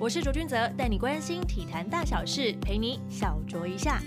[0.00, 4.00] 我是卓君泽，带你关心体坛大小事，陪你小酌一下。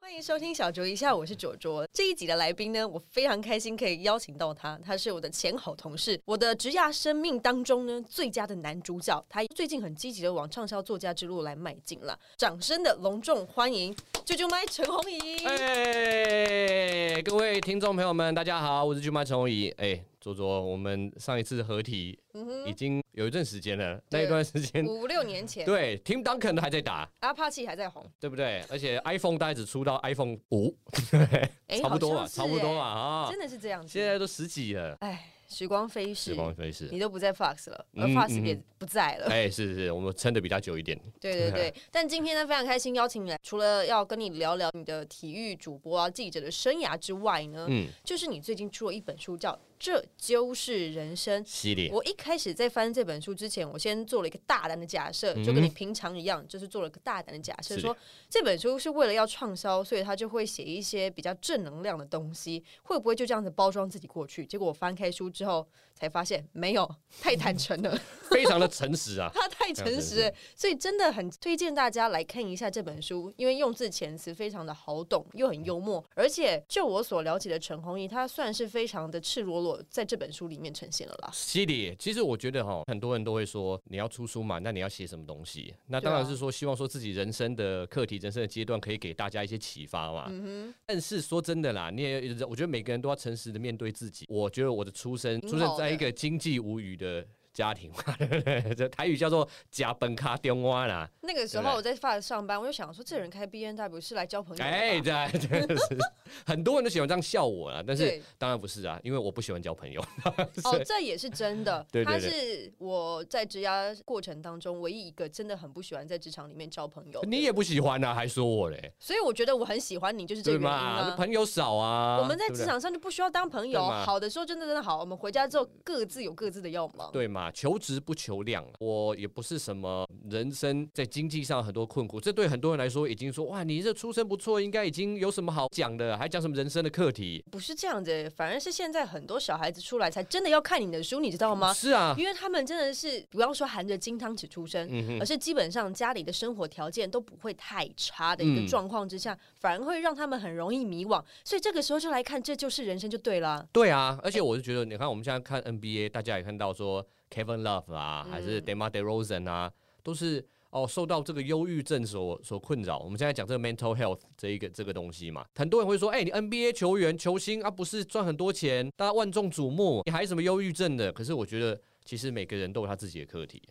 [0.00, 1.86] 欢迎收听小酌一下，我是卓卓。
[1.92, 9.24] 这一集的来宾呢，我非常开心可以邀请到他，他是我的前好同事，我的职涯生命当中呢最佳的男主角。
[9.28, 13.94] 他最近很积极的往畅销作家之路来迈进了，掌声的隆重欢迎
[14.24, 15.46] 啾啾麦陈红怡。
[15.46, 19.68] 哎，各位听众朋友们，大家好，我是啾麦陈红怡。
[19.78, 20.02] 哎。
[20.26, 22.18] 说说我们上一次合体
[22.66, 28.64] 已经有一段时间了，那一段时间五六年前，对，Tim Duncan 还在打，阿帕奇还在红，对不对？
[28.68, 30.74] 而且 iPhone 大概只出到 iPhone 五，
[31.12, 35.32] 对，差不多吧，差不多吧，啊，真的是这样子，现在都十几了，哎。
[35.48, 39.26] 时光飞逝，时光飞逝，你都不在 Fox 了，而 Fox 也不在了。
[39.26, 41.00] 哎，是是，我们撑的比较久一点。
[41.20, 51.90] 对对对，但今天呢，非常开心邀请你来，除了要跟你聊聊你的体育主播啊、记者的生涯之外呢，嗯，就是你最近出了一本书，叫《这就是人生》系列。
[51.92, 57.96] 我一开始在翻这本书之前，我先做了一个大胆的假设，就跟你平常一样，就是做了个大胆的假设，说
[58.28, 64.46] 这本书是为了要畅销，所以他就会写一些比较正能量的东西，会不会就这样子包装自己过去？
[64.46, 65.66] 结果我翻开书之后。
[65.98, 66.88] 才发现没有
[67.20, 67.98] 太坦诚了，
[68.30, 81.30] 非常的诚实啊， 他太诚实，所以真的很推荐大家来看一下这本书，因为用字遣词非常的好懂，又很幽默，而且就我所了解的陈鸿毅，他算是非常的赤裸裸，在这本书里面呈现了啦。
[81.32, 85.74] 犀利，其实我觉得哈，很多人都会说你要出书嘛，那你要写什么东西？
[85.86, 90.26] 那当然是说希望说自己人生的课题、人生的阶段可以给大家一些启发嘛。
[90.28, 90.74] 嗯哼。
[90.84, 94.26] 但是说真的啦，你也我觉得每个人都要诚实的面对自己。
[94.28, 95.85] 我觉得我的出生，出生在。
[95.90, 97.26] 一个经济无语的。
[97.56, 98.14] 家庭嘛，
[98.76, 101.08] 这台语叫做“假本卡电话”啦。
[101.22, 104.62] 那个时候我在发上班，我就想说，这人开 B N W 是来交朋友。
[104.62, 105.96] 哎，对， 真的是
[106.44, 107.82] 很多人都喜欢这样笑我啊。
[107.84, 110.04] 但是当然不是啊，因为我不喜欢交朋友。
[110.64, 111.84] 哦，这也是真的。
[111.90, 117.22] 对他是我在职涯过程当中唯一一个真的很不喜欢在职场里面交朋友。
[117.22, 118.92] 你也不喜欢啊，还说我嘞？
[118.98, 121.14] 所以我觉得我很喜欢你，就是这个原因啊。
[121.16, 123.82] 朋友少啊，我们在职场上就不需要当朋友。
[123.82, 127.10] 好的时候真的真的好，我们回家之后各自有各自的要忙。
[127.12, 127.45] 对嘛？
[127.50, 137.44] 求职不求量，我也不是什么人生在经济上很多困苦，这对很多人来说已经说哇，你这出身不错，应该已经有什么好讲的，还讲什么人生的课题？
[137.50, 141.72] 不是这样子，反而是现在很多小孩子出来才真的要看你的书，你知道吗？
[141.72, 144.88] 是啊，因为他们真的是不要说含着金汤匙出生，
[145.20, 153.66] 而是基本上家里的生活条件都不会太差的一个状况之下，反而会让他们很容易迷惘，所以这个时候就来看这就是人生就对了。
[153.72, 157.06] 对啊，而且我是觉得，你看我们现在看 NBA，大家也看到说。
[157.30, 159.70] Kevin Love 啊，还是 Demar Derozan 啊，
[160.02, 162.98] 都是哦受到这个忧郁症所所困扰。
[162.98, 171.12] 我们现在讲这个 mental health 这一个这个东西嘛，很多人会说，哎，你 NBA 球员球星啊，不是赚很多钱，大家万众瞩目，你还什么忧郁症的？
[171.12, 173.62] 可是我觉得，其实每个人都有他自己的课题。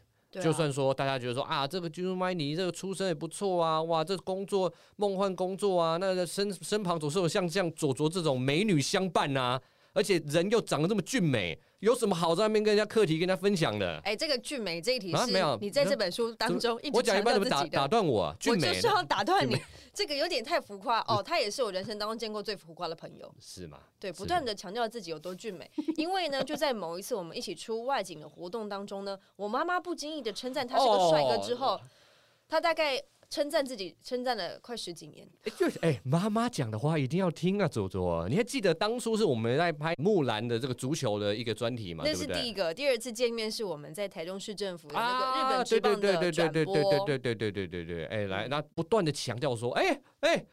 [0.42, 9.62] 就算说大家觉得说啊，这个 j u m a n 这个出身也不错啊，哇，这工作梦幻工作啊，那身身旁总是有像像佐佐这种美女相伴啊。
[9.96, 13.98] 而且人又长得这么俊美，有什么好在那边跟人家课题跟人家分享的？
[14.04, 19.56] 哎，这个俊美这一题是，没有，你在这本书当中一直讲一般怎么，打打断我，我就是要打断你，
[19.94, 21.24] 这个有点太浮夸哦。
[21.24, 23.80] 他也是我人生当中见过最浮夸的朋友，是吗？
[23.98, 31.80] 对，不断的强调自己有多俊美， 因为呢，就在某一次我们一起出外景的活动当中呢，我妈妈不经意的称赞他是个帅哥之后，
[32.50, 33.02] 他大概。
[33.30, 35.28] 称赞自己，称赞了快十几年。
[35.44, 38.28] 哎，就是哎，妈妈讲的话一定要听啊，左左。
[38.30, 42.04] 你还记得当初是我们在拍木兰的这个足球的一个专题吗？
[42.06, 46.74] 那是第一个，第二次见面是我们在台中市政府的那个日本职棒的转播。
[46.74, 48.06] 对对对对对对对对对对对。
[48.06, 50.46] 哎，来，那不断的强调说，哎哎，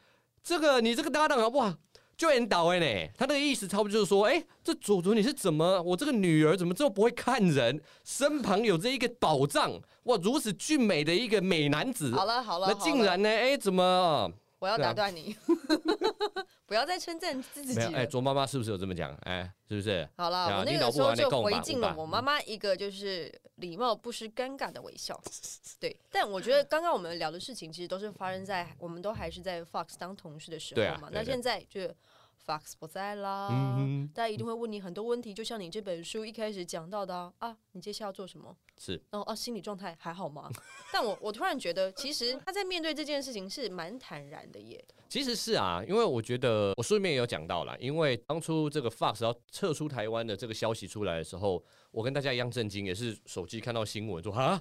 [0.42, 1.74] 这个你这个搭档好不好？
[2.22, 7.82] 就很倒哎呢，他那个意思差不多就是说，哎，这祖祖你是怎么，我这个女儿怎么这么不会看人？
[8.04, 9.72] 身旁有这一个宝藏，
[10.04, 14.32] 哇，如此俊美的一个美男子，好了好了，那竟然呢，哎，怎么？
[14.60, 15.36] 我要打断你，
[16.66, 17.80] 不要再称赞自己。
[17.92, 19.12] 哎，卓妈妈是不是有这么讲？
[19.22, 20.08] 哎，是不是？
[20.16, 25.20] 好了，我那个时候就回敬了我妈妈一个就是礼貌不失尴尬的微笑。
[25.80, 31.08] 对，但我觉得刚刚我们聊的事情其实都是发生在我们都还是在 Fox 当同事的时候嘛。
[31.10, 31.92] 那现在就。
[32.46, 33.48] Fox 不在啦，
[34.12, 38.56] 大家一定会问你很多问题，就像你这本书一开始讲到的啊，你接下来要做什么？
[38.78, 40.50] 是，然后啊，心理状态还好吗？
[40.92, 44.84] 但我我突然觉得，其实他在面对这件事情是蛮坦然的耶。
[45.08, 54.60] 其实是啊，因为我觉得我书里面也有讲到了，因为当初这个 Fox 要撤出台湾的这个消息出来的时候，我跟大家一样震惊，也是手机看到新闻说啊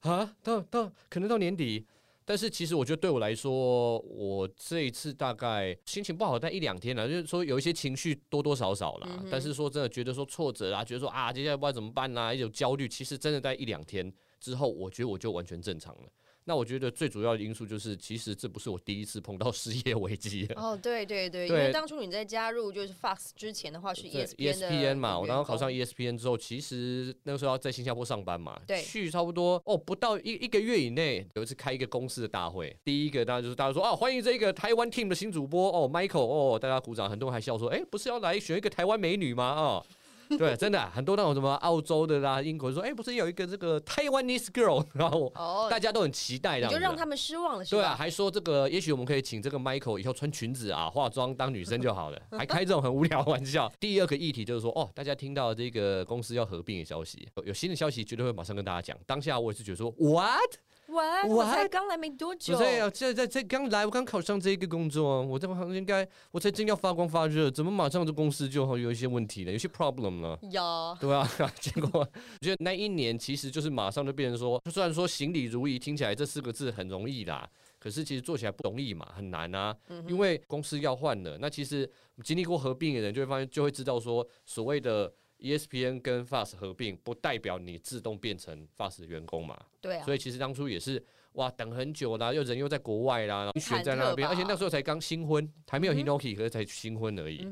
[0.00, 1.86] 啊，到到可能到年底。
[2.28, 9.24] 但是其实我觉得对我来说，我这一次大概心情不好，但一两天了，就是说有一些情绪多多少少啦。
[9.30, 16.02] 但是说真的，觉得说挫折啊，觉得说啊，接下来不知道怎么办呐，一种焦虑，其实真的在一两天之后，我觉得我就完全正常了。
[16.48, 20.48] 那我觉得最主要的因素就是，其实这不是我第一次碰到 失业危机。
[20.56, 39.44] 哦，对对对，因为当初你在加入就是 Fox 之前的话是 ESPN 嘛，我刚刚考上 ESPN 之后，其实那个时候要在新加坡上班嘛，对，去差不多哦，不到一一个月以内，有一次开一个公司的大会，第一个当然就是大家说啊，欢迎这个台湾 team 的新主播哦，Michael 哦，大家鼓掌，很多人还笑说，哎，不是要来选一个台湾美女吗？
[39.44, 39.84] 啊。
[40.36, 45.32] 对，真的很多那种什么澳洲的啦、英国说，哎，不是有一个这个 Taiwanese girl， 然后
[45.70, 47.80] 大家都很期待，的，就让他们失望了，是吧？
[47.80, 53.70] 对啊，还说这个，也许我们可以请这个 Michael 以后穿裙子啊、化妆当女生就好了，还开这种很无聊玩笑。
[53.80, 58.98] 第二个议题就是说，哦，大家听到这个公司要合并的消息，有新的消息绝对会马上跟大家讲。
[59.06, 60.56] 当下我也是觉得说，What？
[60.88, 70.38] 我我才刚来没多久，不是啊，现在在刚来，我刚考上这个工作，我这行应该我才正要发光发热，怎么马上这公司就有一些问题了，有些 problem 了？
[70.50, 71.28] 有，对啊，
[71.60, 72.08] 结果我
[72.40, 77.46] 觉得那一年其实就是马上就变成说，虽然说行礼如仪听起来这四个字很容易啦，
[77.78, 79.76] 可是其实做起来不容易嘛，很难啊，
[80.08, 81.36] 因为公司要换了。
[81.38, 81.86] 那其实
[82.24, 85.12] 经历过合并的人就会发现，就会知道说所谓的。
[85.40, 89.56] ESPN 跟 Fast 合并，不代表你自动变成 Fast 员工嘛？
[89.80, 90.04] 对啊。
[90.04, 91.02] 所以其实当初也是
[91.32, 97.46] 哇，等很久啦，又人又在国外啦，选在那边，而且那时候才刚新婚，还没有 Hinoki，可是才新婚而已。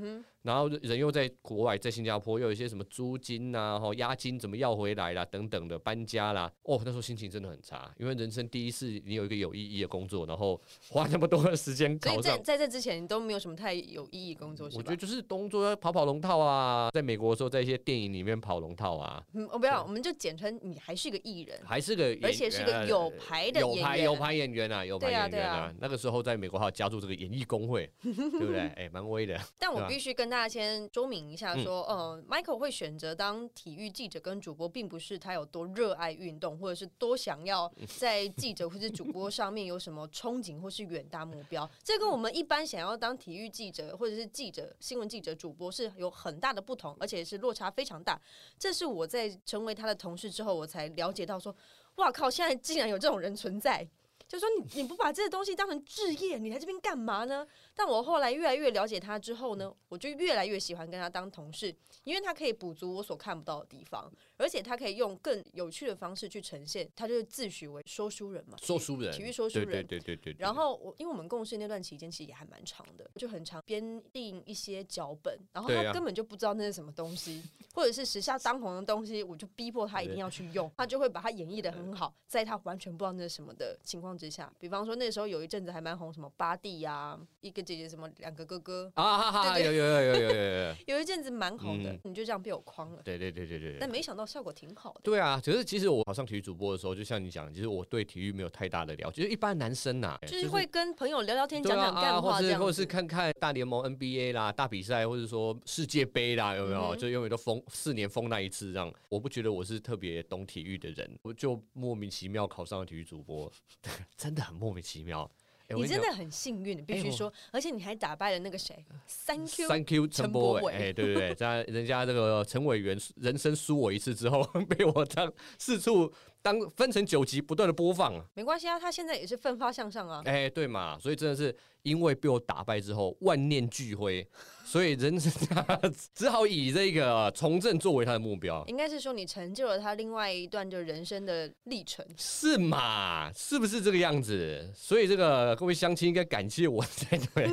[0.46, 6.50] 然后人又在国外，在新加坡，又有一些什么租金呐、哈押金怎么要回来啦，等等的搬家啦。
[6.62, 12.22] 哦，那时候心情真的很差，因为人生第一次你有一个有意义的工作，然后花那么多的时间考上。
[12.22, 19.20] 在在这之前，你都没有什么太有意义工作，我觉得就是工作要跑跑龙套啊，在美国的时候，在一些电影里面跑龙套啊。
[19.34, 25.74] 嗯，我不要，我们就简称你还是个艺人，还是个，而且是个有牌的有牌有牌演员啊，有牌演员啊。
[25.80, 28.60] 那个时候在美国还要加入这个演艺工会，对不对？
[28.76, 29.36] 哎，蛮威的。
[29.58, 31.16] 但我必须跟大家先说明。
[31.30, 41.68] 一下说，呃，Michael 会选择当体育记者跟主播，并不是他有多热爱运动，或者是多想要在记者或者主播上面有什么憧憬或是远大目标。
[41.82, 48.20] 这跟我们一般想要当体育记者或者是记者、新闻记者、主播是有很大的不同，而且是落差非常大。
[48.58, 51.54] 这是我在成为他的同事之后，我才了解到说，
[51.96, 53.86] 哇靠，现在竟然有这种人存在。
[54.28, 57.46] 就说你你不把这个东西当成置业，你来这边干嘛呢？
[57.76, 61.72] 但我后来越来越了解他之后呢，我就越来越喜欢跟他当同事，
[62.04, 66.90] 因为他可以补足我所看不到的地方，而且他可以用更有趣的方式去呈现。
[66.96, 70.36] 他就是自诩为说书人嘛，说书人，体育说书人，对对对对对。
[70.38, 84.96] 然后我因为我们共事那段期间其实也还蛮长的，就很长编定一些脚本，然后他根本就不知道那是什么东西，或者是时下当红的东西，我就逼迫他一定要去用，他就会把它演绎的很好，在他完全不知道那是什么的情况之下，比方说。
[84.96, 93.02] 那时候有一阵子还蛮红，什么巴蒂呀，一个姐姐，什么两个哥哥啊，哈哈，有有有有有有有， 一阵子蛮红的，你就这样被我框了。
[93.04, 93.76] 对对对对对。
[93.80, 95.00] 但没想到效果挺好的。
[95.02, 106.94] 对啊，可是其实我考上体育主播的时候，就像你讲，其实我对体育没有太大的了解，就一般男生呐，就是会跟朋友聊聊天，讲讲干话这样，或者是看看大联盟 NBA 啦、大比赛，或者说世界杯啦，有没有？
[106.96, 108.92] 就永远都封四年封那一次，这样。
[109.08, 113.50] 我不觉得我是特别懂体育的人，我就莫名其妙考上了体育主播，
[114.16, 115.28] 真的很莫名其妙。
[115.68, 118.84] 你真的很幸运，必须说，而且你还打败了那个谁
[119.26, 126.12] ，Thank you，Thank you，陈柏伟，哎，对对对， 在人家这个陈委员人生输我一次之后， 被我当四处。
[126.42, 130.22] 当分成九集不断的播放啊，没关系啊，他现在也是奋发向上啊。
[130.26, 131.52] 哎，对嘛，所以真的是
[131.82, 134.24] 因为被我打败之后万念俱灰，
[134.66, 135.32] 所以人生
[136.12, 138.64] 只好以这个从政作为他的目标。
[138.66, 143.32] 应该是说你成就了他另外一段就人生的历程，是嘛？
[143.32, 144.68] 是不是这个样子？
[144.74, 147.48] 所以这个各位乡亲应该感谢我才对。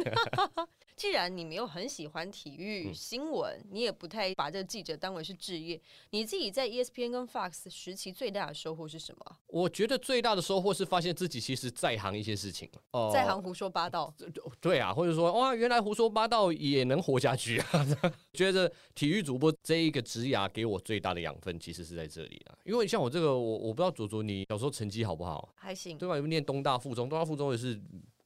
[1.04, 5.78] 既然你没有很喜欢体育新闻，你也不太把这个记者当为是职业，
[6.12, 9.38] 你自己在 ESPN 跟 Fox 时期最大的收获是什么？
[9.48, 14.16] 我觉得最大的收获是发现自己其实在行一些事情，哦在行胡说八道。
[14.62, 17.86] 对啊，或者说哇，原来胡说八道也能活下去啊！
[18.32, 22.56] 觉得体育主播这一个职涯给我最大的养分，其实是在这里啊。
[22.64, 25.54] 因为像我这个，我我不知道左左你小时候成绩好不好？
[25.56, 26.18] 还行，对吧？
[26.28, 27.78] 念东大附中，东大附中也是。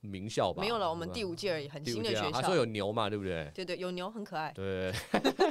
[0.07, 0.61] 名校吧？
[0.61, 2.31] 没有了，我们第五届而已，很新的学校。
[2.31, 3.51] 他说有牛嘛，对不对？
[3.53, 4.51] 对对，有牛很可爱。
[4.53, 4.91] 对，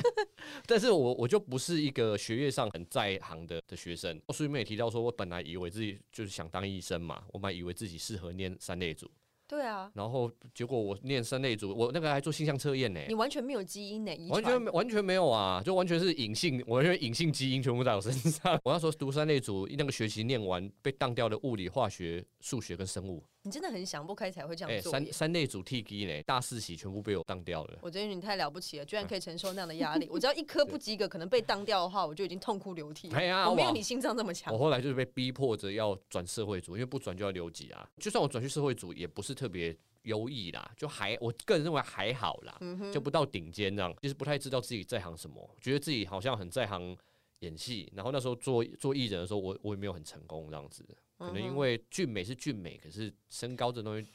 [0.66, 4.20] 但是我我就不是一个学业上很在行的的学生。
[4.30, 9.10] 书里面也提到说，我本来以为自己就是想当医生嘛，我本来以为自己适合念三类组。
[9.48, 9.88] 对啊。
[9.94, 13.00] 然后结果我念三类组，我那个还做性向测验呢。
[13.06, 18.58] 你完全没有基因呢，完全完全没有啊，就完全是隐性，完全隐性基因全部在我身上。
[18.64, 23.22] 我那时候读三类组，那个学期念完被当掉的物理、化学、数学跟生物。
[23.46, 24.90] 你真的很想不开才会这样做。
[24.90, 27.78] 三三内主 T G 呢，大四喜全部被我当掉了。
[27.80, 30.08] 我觉得你太了不起了，居然可以承受那样的压力。
[30.10, 33.08] 我只要一颗 不及格，可能被当掉的话，我就已经痛哭流涕。
[33.12, 34.52] 哎呀，我没有你心脏这么强。
[34.52, 37.88] 我后来就是被逼迫着要转社会组，因为不转就要留级啊。
[37.98, 42.58] 就算我转去社会组，也不是特别优异啦，就还我个人认为还好啦，
[42.92, 43.94] 就不到顶尖这样。
[44.02, 46.98] 其实不太知道自己在行什么，觉得自己好像很在行。
[47.40, 50.82] 演戏，然后那时候做做艺人的时候，我我也没有很成功这样子，
[51.18, 54.06] 可能因为俊美是俊美，可是身高这东西，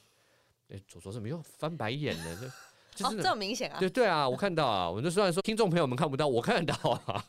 [0.69, 2.53] 哎，左左怎么又翻白眼了？
[2.93, 3.79] 这哦，这么明显啊？
[3.79, 7.25] 对对啊，我看到啊，我就虽然说听众朋友们看不到，我看得到啊，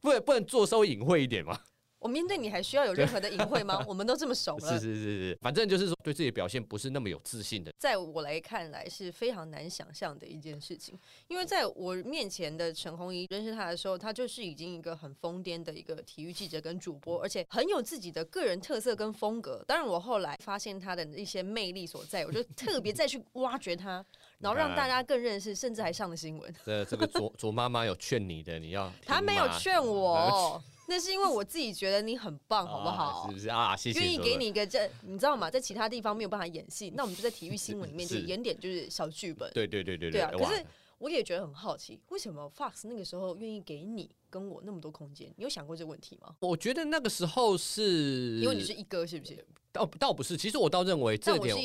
[0.00, 1.58] 不 不能做稍微隐晦一点吗？
[2.02, 3.82] 我面对你还需要有任何的隐晦吗？
[3.88, 4.68] 我们都这么熟了。
[4.68, 7.72] 是是是是，反正就是说对自己的表现不是那么有自信的。
[7.78, 19.64] 在我来看来是非常难想象的一件事情，因为在我面前的陈红怡认识他的时候，他就是已经一个很疯癫的一个体育记者跟主播，而且很有自己的个人特色跟风格。
[19.66, 24.04] 当然，我后来发现他的一些魅力所在，我就特别再去挖掘他，
[24.40, 26.54] 然后让大家更认识，甚至还上了新闻。
[26.66, 30.60] 这这个卓卓妈妈有劝你的，你要他没有劝我。
[30.92, 33.26] 那是因为我自己觉得你很棒，好不好？
[33.26, 33.74] 是不是啊？
[33.74, 33.98] 谢谢。
[33.98, 35.50] 愿意给你一个这，你知道吗？
[35.50, 39.50] 在其他地方没有办法演戏，那我们就在体育新闻里面就演点就是小剧本。
[39.54, 40.30] 对对对对对啊！
[40.36, 40.62] 可是
[40.98, 45.32] 我也觉得很好奇，为什么 Fox 那个时候愿意给你跟我那么多空间？
[45.38, 46.36] 你有想过这个问题吗？
[46.40, 49.42] 我觉得那个时候是因为你是一哥，是不是？
[49.72, 51.56] 倒倒不是，其实我倒认为这点，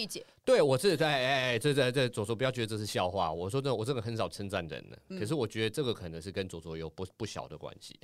[0.45, 3.29] 对我是在哎哎，这这这左左不要觉得这是笑话。
[3.29, 7.99] 我说真的，我真的很少称赞人的，可是我觉得这个可能是跟左左有不不小的关系。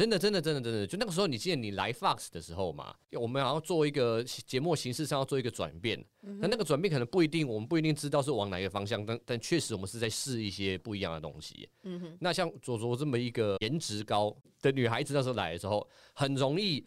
[0.00, 2.94] 真的，真的，真的，真的，就那个时候，你记得你来 Fox 的时候嘛？
[3.12, 11.68] 我们好像做一个节目形式上要做一个转变，那那个转变可能不一定，我们不一定知道是往哪个方向，但但确实我们是在试一些不一样的东西。
[11.82, 16.82] 嗯哼，那像左左这么一个颜值高的女孩子，那时候来的时候，很容易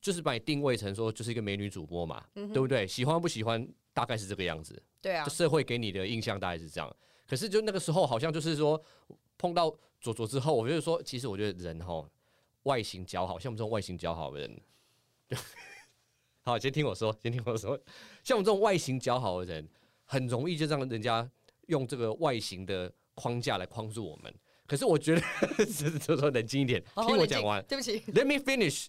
[0.00, 2.86] 就是把你定位成说就是一个美女主播嘛，对不对？
[2.86, 4.80] 喜欢不喜欢，大概是这个样子。
[5.00, 6.96] 对啊，社会给你的印象大概是这样。
[7.26, 8.80] 可是就那个时候，好像就是说
[9.36, 12.08] 碰到左左之后，我就说，其实我觉得人哈。
[12.64, 14.60] 外形姣好，像我们这种外形姣好的人，
[16.42, 17.78] 好，先听我说，先听我说，
[18.22, 19.68] 像我们这种外形姣好的人，
[20.04, 21.28] 很容易就让人家
[21.68, 24.34] 用这个外形的框架来框住我们。
[24.66, 25.22] 可是我觉得，
[25.98, 27.64] 就说冷静一点，听我讲完。
[27.64, 28.86] 对不起，Let me finish。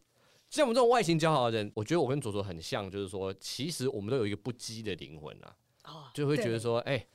[0.49, 7.07] 像我们这种外形姣好的人，我觉得我跟左左很像，就是说，其实我们都有一个不羁的灵魂啊，就会觉得说，哎，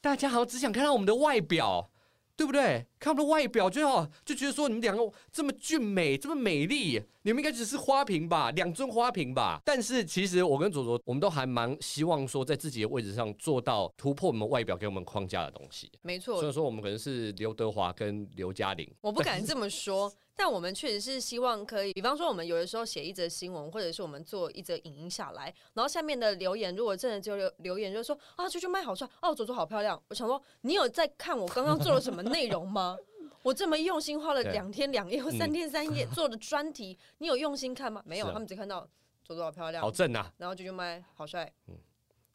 [0.00, 1.91] 大家好像只想看到我们的外表。
[2.36, 2.86] 对不对？
[2.98, 9.60] 看我们的外表就好，就觉得说你们两个这么俊美，这么美丽，你们应该只是花瓶吧，两尊花瓶吧。
[9.64, 15.90] 但是其实我跟左左，我们都还蛮希望说，在自己的位置上做到突破我们外表给我们框架的东西。
[16.02, 18.90] 没错，所以说我们可能是刘德华跟刘嘉玲。
[19.02, 20.12] 我不敢这么说。
[20.34, 30.02] 但我们确实是希望可以，比方说我们有的时候写一则新闻，或者是我们做一则影音下来，然后下面的留言如果真的就留留言，就是说啊，出去卖好帅，哦，左左好漂亮。
[30.08, 32.96] 我想说，你有在看我刚刚做了什么 内容吗？
[33.42, 38.02] 我这么用心花了两天两夜或三天三夜 做的专题，你有用心看吗？
[38.06, 38.88] 没有，他们只看到
[39.24, 41.76] 左左好漂亮，好正啊，然后就就卖好帅，嗯，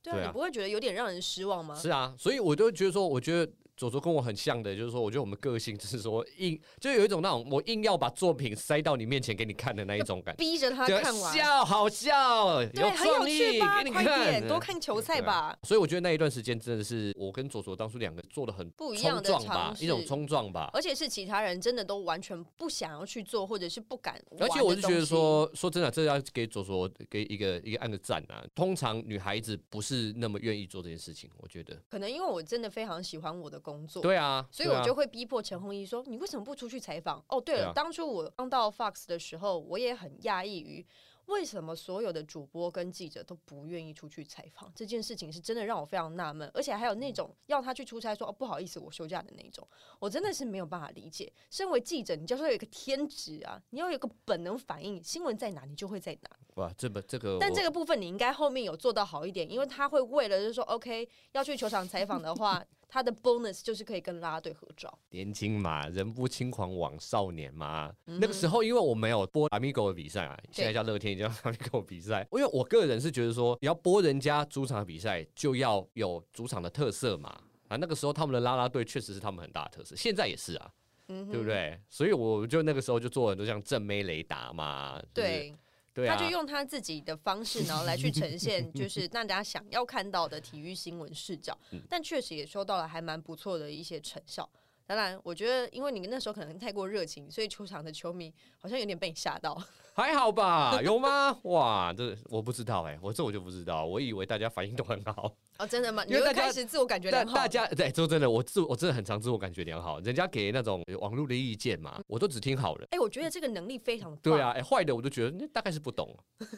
[0.04, 1.76] 对啊，你不会觉得有点让人失望吗？
[1.76, 3.52] 是啊，所以我就觉得说，我觉得。
[3.78, 13.84] 左左跟我很像的，就是说，我觉得我们个性就是说硬，就有一种那种我硬要把作品塞到你面前给你看的那一种感觉，逼着他看完，笑好笑，对，很有趣吧？
[13.84, 15.56] 快点多看球赛吧。
[15.62, 20.72] 所以我觉得那一段时间真的是我跟左左当初两个做的很不一样的吧，一种冲撞吧。
[20.74, 24.20] 而且是其他人真的都完全不想要去做，或者是不敢。
[24.40, 28.44] 而且我是觉得说，说真的，这要给左左给一个一个按个赞啊。
[28.56, 31.80] 通常女孩子不是那么愿意做这件事情，我觉得。
[31.90, 34.02] 可能因为我真的非常喜欢我的工作。
[34.02, 34.48] 对啊。
[34.50, 40.86] 所以我就会逼迫陈鸿仪说：“你为什么不出去采访？”哦，对了，当初我刚到 Fox 的时候，我也很讶异于
[41.26, 46.50] 为什么所有的主播跟记者都不愿意出去采访这件事情，是真的让我非常纳闷。
[46.54, 49.68] 而且还有那种要他去出差说：“哦，不好意思，我休假的那种。”
[50.00, 51.32] 我真的是没有办法理解。
[51.50, 56.30] 身为记者，你就是有一个天职啊，你要有一个本能反应，新闻在哪，你就会在哪。
[56.56, 62.64] 哇，这么这个，但这个部分你应该后面有做到好一点，因为他会为了就是说，OK，要去球场采访的话。
[62.88, 64.98] 他的 bonus 就是可以跟拉拉队合照。
[65.10, 67.94] 年轻嘛，人不轻狂枉少年嘛。
[68.06, 72.26] 那个时候，因为我没有播 Amigo 的比赛啊，现在叫乐天，叫 Amigo 比赛。
[72.32, 77.38] 因为我个人是觉得说，你要播人家主场的比赛，就要有主场的特色嘛。
[77.68, 80.72] 啊，那个时候他们的拉拉队确实是他们很大的特色，现在也是啊，
[81.08, 81.78] 对不对？
[81.90, 85.54] 所以我就那个时候就做很多像正妹雷达嘛，对。
[86.06, 91.58] 他就用他自己的方式，然后来去呈现，就是 大家想要看到的体育新闻视角。
[91.90, 94.48] 但确实也收到了还蛮不错的一些成效。
[94.88, 99.62] 当然，我觉得因为你那时候可能太过热情，所以球场的球迷好像有点被你吓到。
[99.94, 100.80] 还好吧？
[100.82, 101.38] 有吗？
[101.44, 105.34] 哇，这我不知道哎，我这我就不知道，我以为大家反应都很好。
[105.58, 106.06] 哦，真的吗？
[106.08, 107.36] 因为开始自我感觉良好。
[107.36, 110.00] 大家对说真的，我自我真的很常自我感觉良好。
[110.02, 112.88] 人家给那种网络的意见嘛，我都只听好了。
[112.92, 114.52] 哎，我觉得这个能力非常对啊。
[114.52, 116.16] 哎，坏的我都觉得那大概是不懂。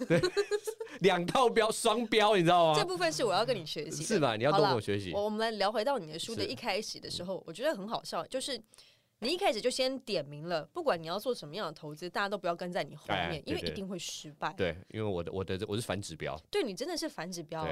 [0.07, 0.19] 对，
[0.99, 2.79] 两套标双标，你知道吗？
[2.79, 4.35] 这部分是我要跟你学习，是吧？
[4.35, 5.11] 你要多跟我学习。
[5.13, 8.61] 我们来聊回到你的书的一开始的时候，我觉得很好笑，就是
[9.19, 14.53] 你一开始就先点名了，不管你要做什么样的投资，大家都不要跟在你后面，因为一定会失败。
[14.57, 16.37] 对，因为我的我的我是反指标。
[16.49, 17.67] 对你真的是反指标。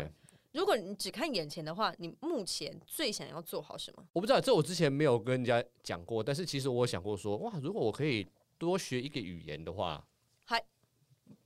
[0.54, 4.04] 如果你只看眼前的话，你目前最想要做好什么？
[4.14, 6.24] 我不知道，这我之前没有跟人家讲过。
[6.24, 8.26] 但是其实我想过说，哇，如果我可以
[8.58, 10.04] 多学一个语言的话，
[10.46, 10.60] 还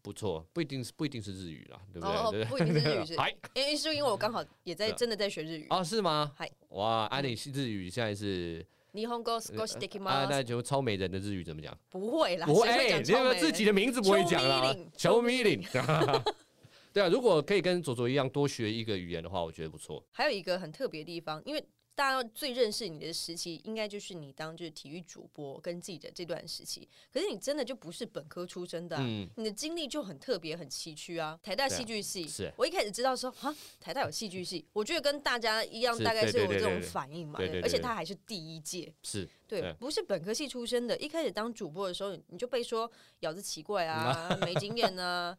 [0.01, 0.45] 不错。
[0.53, 2.45] 不一定是不一定是日语啦，对不对？
[2.45, 3.13] 不一定是日语，是
[3.53, 5.83] 因为是因为我刚好也在真的在学日语啊？
[5.83, 6.31] 是吗？
[6.35, 10.27] 还哇，安利日语现在是霓虹 go go sticky 吗？
[10.29, 11.77] 那就超美人的日语怎么讲？
[11.89, 14.75] 不会啦，不会，你有自己的名字不会讲啦？
[14.97, 15.61] 求米林。
[16.93, 20.03] 对啊，如果可以跟左左一样多学一个语言的话，我觉得不错。
[20.11, 26.87] 还有一个很特别的地方，因为大家最认识你的时期，应该就是你当就是体育主播跟记者这段时期。
[27.13, 28.97] 可是你真的就不是本科出身的，
[29.35, 31.39] 你的经历就很特别、很崎岖啊。
[31.43, 37.39] 台大戏剧系，是我一开始知道说啊，台大有戏剧系，我觉得跟大家一样，大概是有这种反应嘛。
[37.61, 40.97] 而且他还是第一届，是对，不是本科系出身的。
[40.97, 45.37] 一开始当主播的时候，你就被说咬字奇怪啊，没经验啊。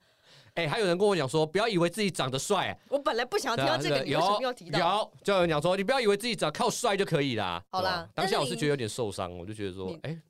[0.54, 2.78] 哎，还有人跟我讲说，不要以为自己长得帅。
[2.90, 4.78] 我本来不想听到这个，有有提到？
[4.78, 7.64] 有，就有人讲说，你不要以为自己只要靠帅就可以啦。
[7.70, 10.20] 好啦，当下我是觉得有点受伤，我就觉得说，哎，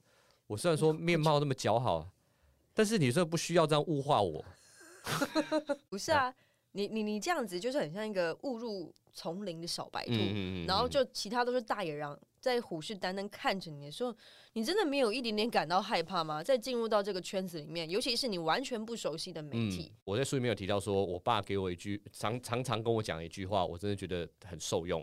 [0.46, 2.08] 我虽然说面貌那么姣好，
[2.72, 4.44] 但是你这不需要这样物化我。
[5.90, 6.32] 不是啊，
[6.70, 10.12] 你你你这样子就是很像一个误入丛林的小白兔，
[10.68, 12.16] 然后就其他都是大野狼。
[12.40, 14.12] 在虎视眈眈看着你的时候，
[14.54, 16.42] 你真的没有一点点感到害怕吗？
[16.42, 19.90] 在进入到这个圈子里面，尤其是你完全不熟悉的媒体。
[20.04, 25.02] 我在书里面有提到，说我爸给我一句常常常跟我讲一句话，我真的觉得很受用。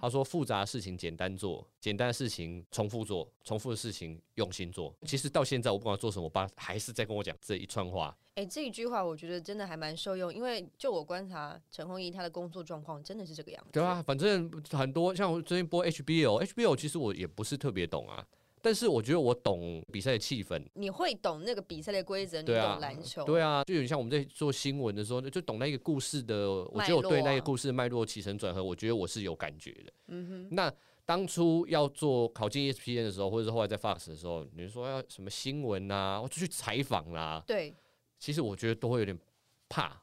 [0.00, 8.16] 他说：“复杂的事情简单做，简单的事情重复做，重复的事情用心做。”其实到现在，我不管做什么，我爸还是在跟我讲这一串话。
[8.36, 13.72] 哎，这一句话我觉得真的还蛮受用，因为就我观察陈鸿仪他的工作状况真的是这个样子。
[13.72, 18.26] 对啊，反正很多像我最近播 HBO，HBO 其实我也不是特别懂啊，
[18.66, 20.60] 但是我觉得我懂比赛的气氛。
[20.74, 23.22] 你会懂那个比赛的规则，你懂篮球。
[23.22, 26.50] 对啊，就有点像我们在做新闻的时候，就懂那个故事的。
[26.64, 29.92] 我觉得我对那个故事脉络起承转合，我觉得我是有感觉的。
[30.08, 30.48] 嗯哼。
[30.50, 30.72] 那
[31.04, 37.72] 当初要做考进 ESPN 的时候，或者是后来在 Fox 的时候，你说要什么新闻啊，或者去采访啦，对。
[38.18, 39.16] 其实我觉得都会有点
[39.68, 40.02] 怕，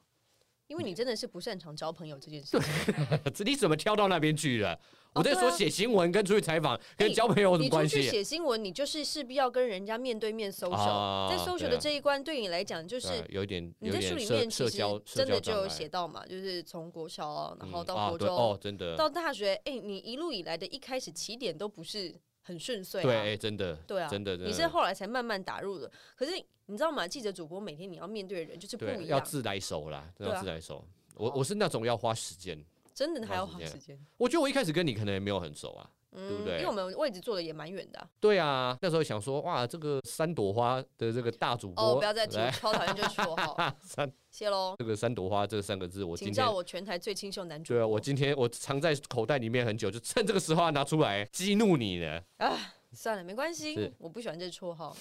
[0.74, 2.58] 因为你真的是不擅长交朋友这件事。
[2.58, 4.76] 情， 你怎么跳到那边去了？
[5.14, 7.98] 我在说写新闻跟出去采访跟交朋友有什么关系？
[7.98, 13.72] 你出去写新闻，你就是势必要跟人家面对面搜索，在搜索的这一关对你来讲就是有一点。
[13.78, 22.12] 你在书里面其实真的就有写到嘛，就是从国小然后到国中哦，真的到大学，哎，你一路以来的一开始起点都不是
[22.44, 23.02] 很顺遂。
[23.02, 25.90] 对，真的，对啊，真的，你是后来才慢慢打入的。
[26.14, 26.32] 可是。
[26.66, 27.06] 你知道吗？
[27.06, 30.82] 记者、主播每天你要面对的人就是不一样，要自来熟啦，要自来熟。
[31.14, 32.58] 我我是那种要花时间，
[32.94, 34.02] 真的还要花时间。
[34.16, 36.58] 我觉得我一开始跟你可能也没有很熟啊，对不对？
[36.58, 38.08] 因为我们位置坐的也蛮远的。
[38.20, 43.74] 对啊，那时候想说，哇，这个三朵花的这个大主播，哦不要再提，超讨厌这个绰号。
[43.82, 44.74] 三，谢喽。
[44.78, 47.74] 这个三朵花这三个字，我请叫我全台最清秀男主。
[47.74, 52.20] 对啊，我今天我藏在口袋里面很久，就趁这个时候拿出来激怒你呢。
[52.38, 52.56] 啊。
[52.94, 54.96] 算了，没关系，我不喜欢这绰号。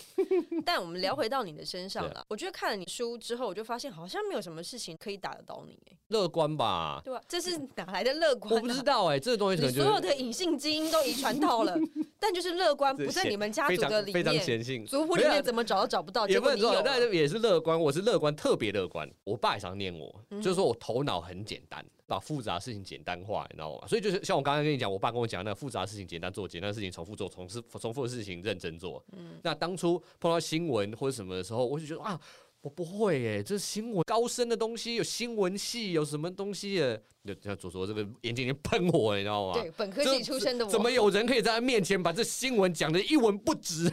[0.66, 2.26] 但我们聊回到你的身上了。
[2.30, 5.78] 我觉得看了你书之后，我就发现好像没有什么事情可以打得倒你。
[6.08, 7.02] 乐观吧？
[7.04, 7.22] 对吧？
[7.28, 8.54] 这是哪来的乐观？
[8.54, 11.78] 我不知道哎，这个东西是所有的隐性基因都遗传到了，
[12.20, 14.24] 但就是乐观不在你们家族的里面。
[14.24, 16.28] 非常显性，族谱里面怎么找都找不到。
[16.28, 17.80] 也不能说，但也是乐观。
[17.80, 19.10] 我是乐观，特别乐观。
[19.24, 21.84] 我爸也常念我，就是说我头脑很简单。
[22.06, 23.88] 把复杂事情简单化，你知道吗？
[23.88, 29.04] 所以就是像我刚刚跟你讲，我爸跟我讲，那个复杂事情简单做，简单的事情重复做，重复重复的事情认真做。
[29.14, 32.20] 嗯，那当初碰到新闻或者什么的时候，我就觉得啊，
[32.62, 37.02] 我不会哎，这新闻高深的东西，有新闻系，有什么东西的？
[37.26, 39.54] 就像左左这个眼睛里喷火，你知道吗？
[39.54, 43.92] 对，本科系出身的我，怎么有人可以在他面前把这新闻讲的一文不值？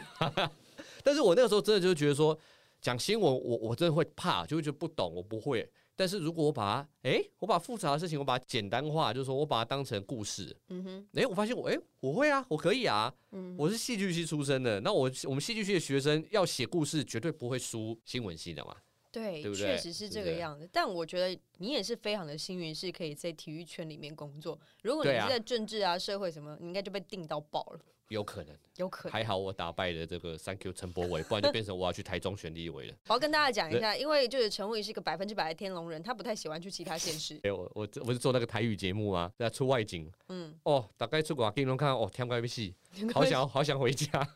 [1.03, 2.37] 但是我那个时候真的就觉得说，
[2.81, 5.67] 讲新闻，我我真的会怕，就会觉得不懂，我不会。
[6.01, 18.75] 但是如果我把它，哎，我把复杂的事情我把它简单化，就是说我把它当成故事，嗯哼，哎，我发现我，哎，我会啊，我可以啊，嗯，我是戏剧系出身的，那我我们戏剧系的学生要写故事，绝对不会输新闻系的嘛，
[19.11, 19.55] 对，对对？
[19.55, 20.67] 确实是这个样子。
[20.73, 24.59] 但我觉得你也是非常的幸运，是可以在体育圈里面工作。
[24.81, 27.79] 如果你是在政治啊、社会什么，你应该就被定到爆了。
[28.11, 29.11] 有可能，有可能。
[29.13, 32.95] 还好我打败了这个 Thank you 陈柏伟，不然就变成我要去台中选立委了。
[33.07, 37.39] 我要跟大家讲一下，因为就是陈伟是一个百分之百的天龙人，他不太喜欢去其他县市。
[37.43, 40.11] 哎，我我我是做那个台语节目啊，在出外景。
[40.27, 40.53] 嗯。
[40.63, 42.75] 哦，大概出国给你看哦，天怪不戏，
[43.13, 44.27] 好想好想回家。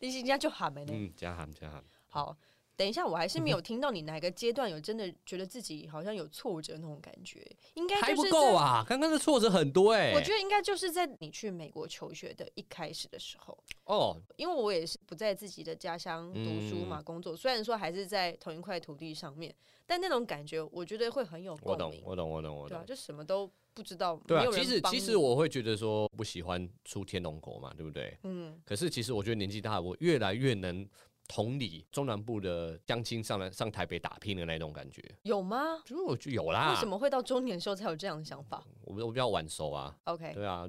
[0.00, 0.92] 你人家就喊没呢？
[0.92, 1.82] 嗯，加喊加喊。
[2.08, 2.36] 好。
[2.76, 7.40] 等一下，我还是没有听到你哪个阶段有真的觉得自己好像有挫折那种感觉，
[7.74, 8.84] 应该还不够啊！
[8.86, 19.54] 刚刚的挫折很多哎，我觉得应该就是在你去美国求学的一开始的时候哦，因为我也是不在自己的家乡读书嘛，工作虽然说还是在同一块土地上面，
[19.86, 21.72] 但那种感觉我觉得会很有共鸣。
[21.72, 22.68] 我懂，我懂，我懂，我懂。
[22.68, 24.20] 对啊，就什么都不知道。
[24.26, 28.18] 对啊，其实其实我会觉得说不喜欢出天龙国嘛，对不对？
[28.24, 28.60] 嗯。
[28.66, 30.86] 可是其实我觉得年纪大，我越来越能。
[31.28, 35.80] 同理，中南部的乡亲上来上台北打拼的那种感觉，有吗？
[35.84, 36.70] 就我就有啦。
[36.70, 38.64] 为什么会到中年时候才有这样的想法？
[38.82, 39.96] 我我比较晚熟啊。
[40.04, 40.68] OK，对啊，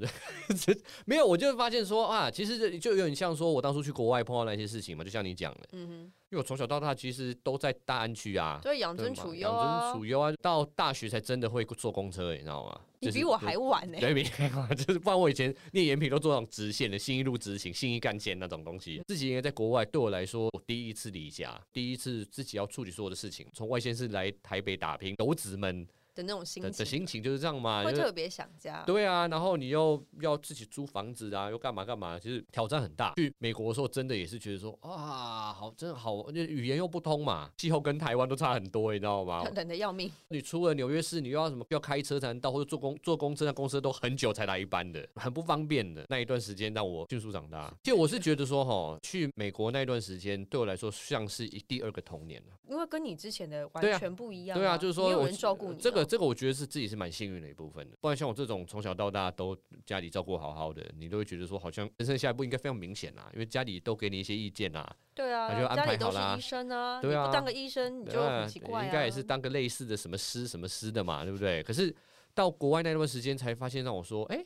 [1.06, 6.12] 没有，我就发现说啊，其实就有点像说我当初去国外碰到那些事情嘛，就像你讲的，嗯哼。
[6.30, 12.82] 因为我从小到大其实都在大安区啊，对，养尊处优啊，养尊处优啊，到大学才真的会坐公车，你知道吗？
[13.00, 19.02] 你比我还晚呢，对，比还晚，就是不然我以前念延平都坐上直线的新一路直行、新一干线那种东西。
[19.08, 25.88] 自己应该在国外，对我来说，我第一次离家，第一次自己要处理所有的事情，从外县市来台北打拼，游子们。
[26.18, 28.84] 的那种心的心情就是这样嘛，会特别想家。
[28.88, 33.14] 对啊，然后你又要自己租房子啊，又干嘛干嘛，其实挑战很大。
[33.16, 39.44] 去美国的时候，真的也是觉得说啊，好，真的好，语言又不通嘛，气候跟台湾都差很多，你知道吗？
[39.56, 40.12] 冷的要命。
[40.30, 41.64] 你出了纽约市，你又要什么？
[41.70, 46.06] 要开车才能到，或者坐公坐公车，那公车都很久才来一班的，很不方便的。
[46.10, 47.72] 那一段时间让我迅速长大。
[47.84, 54.58] 其实我是觉得说，哈，去美国那一段时间对我来说像是一第二个童年了，因为跟你之前的完全不一样。
[54.58, 55.80] 对啊，就是说没有人照顾你。
[55.80, 56.88] 这个这个，我觉得是自己。
[56.88, 59.54] 是蛮幸运的一部分的，不然像我这种从小到大都
[59.86, 64.96] 家里照顾好好的，你都会觉得说好像人生下一步应该非常明显啦，因为家里都给你一些意见啦。
[65.14, 66.38] 对啊，就安排好啦。
[66.38, 68.86] 医生啊，对啊，当个医生你就很奇怪啊。
[68.86, 71.62] 应该也是当个类似的什么师什么师的嘛，对不对？
[71.62, 71.94] 可是
[72.34, 74.42] 到国外那段时间才发现，让我说，哎，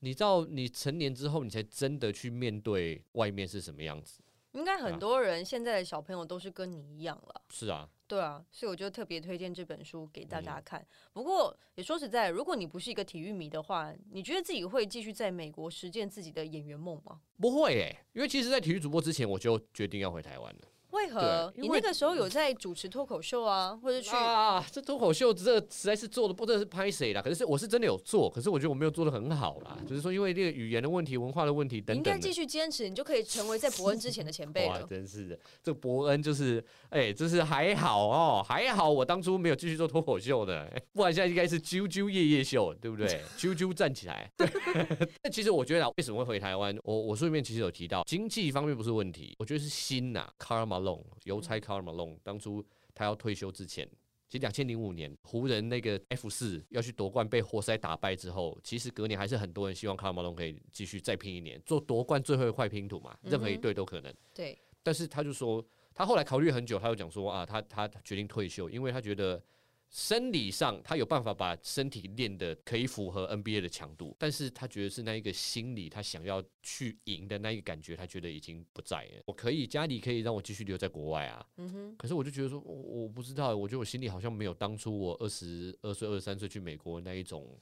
[0.00, 4.20] 你到你成年之后，你才真的去面对外面是什么样子。
[4.52, 7.40] 应该很多人现在的小朋友都是跟你一样了。
[7.48, 7.88] 是啊。
[8.08, 10.84] 对啊，所以我就特别推荐这本书给大家看。
[11.12, 17.20] 不过也说实在，如果你不是一个体育迷的话，你觉得自己会继续在美国实践自己的演员梦吗？
[17.38, 20.60] 不会诶，因为其实，在体育主播之前，我就决定要回台湾了。
[20.90, 21.52] 为何？
[21.56, 24.64] 你那个时候有在主持脱口秀啊，或者去啊？
[24.72, 27.20] 这脱口秀这实在是做的不知道是拍谁啦。
[27.20, 29.76] 可是我是真的有做，可是我觉得我没有做的很好啦。
[29.86, 31.96] 就是说，因为这个语言的问题、文化的问题等等。
[31.96, 34.82] 应该继续坚持，你就可以成为在伯恩之前的前辈 了。
[34.88, 43.06] 真是的，这伯恩就是哎，就是还好哦，还好我当初没有继续做脱口秀的，不然现在应该是啾啾夜夜秀，对不对？
[43.36, 44.30] 啾啾站起来。
[45.22, 46.74] 那其实我觉得为什么会回台湾？
[46.82, 51.58] 我我书里面其实有提到，经济方面不是问题，我觉得是心呐，Karl Malone 邮差。
[51.58, 52.64] 卡尔马龙当初
[52.94, 53.88] 他要退休之前，
[54.28, 64.14] 其实两千零五年湖人那个 F 四要去夺冠被活塞打败之后，其实隔年还是很多人希望卡尔马龙可以继续再拼一年，做夺冠最后一块拼图嘛，任何一队都可能。
[64.34, 65.64] 对，但是他就说，
[65.94, 69.42] 他后来考虑很久，他就讲说啊，他他决定退休，因为他觉得。
[69.90, 79.22] 生理上，他有办法把身体练得可以符合 NBA 的强度，但是他觉得是那一个心理，他想要去赢的那一个感觉，他觉得已经不在了。
[79.26, 81.96] 我可以家里可以让我继续留在国外啊，嗯哼。
[81.96, 87.58] 可是我就觉得说，我我不知道，我觉得我心里好像没有当初我二十二岁、二十三岁去美国那一种。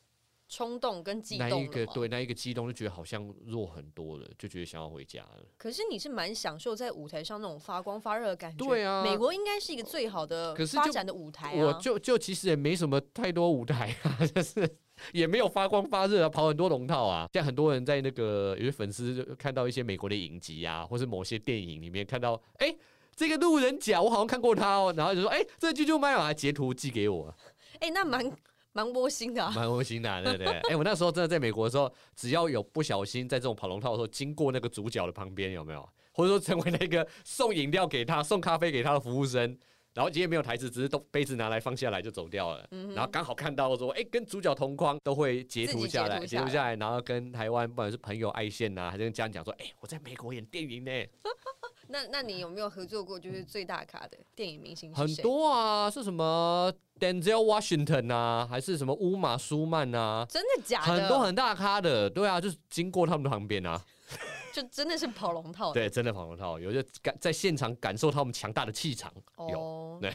[0.48, 5.44] 冲动跟激动，那一个对，那一个激动就觉得好像弱很多了，就觉得想要回家了。
[5.58, 9.02] 可是你是蛮享受在舞台上那种发光发热的感觉，对啊。
[9.02, 11.66] 美国应该是一个最好的发展的舞台啊。
[11.66, 14.76] 我就就其实也没什么太多舞台啊， 就是
[15.12, 17.28] 也没有发光发热啊，跑很多龙套啊。
[17.32, 22.72] 像很多人在那个有些粉丝看到一些美国的影集啊，或是某些电影里面看到，哎，
[23.16, 27.34] 这个路人甲我好像看过他哦，然后就说，哎，这就蛮好，还截图寄给我。
[27.80, 28.30] 哎，那蛮。
[28.76, 30.52] 蛮窝心的，蛮窝心的，对不对？
[30.68, 35.88] 哎，我那时候真的在美国的时候，只要有不小心在这种跑龙套的时候经过那个主角的旁边，有没有？
[36.12, 39.58] 或者说成为那个送饮料给他、送咖啡给他的服务生，
[39.94, 42.68] 然后今天没有台词，只是都杯子拿来放下来就走掉了。
[42.94, 50.90] 然后刚好看到说，哎，跟主角同框，都会截图下来，截图下来，然后跟台湾不管是朋友爱线呐，还是跟家人讲说，哎，我在美国演电影呢。
[51.88, 54.94] 那那你有没有合作过就是最大咖的电影明星？
[54.94, 60.26] 很多啊，是什么 Denzel Washington 啊，还是什么乌玛舒曼啊？
[60.28, 60.92] 真的假的？
[60.92, 63.80] 很多很大咖的，对啊，就是经过他们的旁边啊，
[64.52, 65.72] 就真的是跑龙套。
[65.72, 69.12] 对，真的跑龙套，有些感在现场感受他们强大的气场。
[69.50, 70.10] 有对，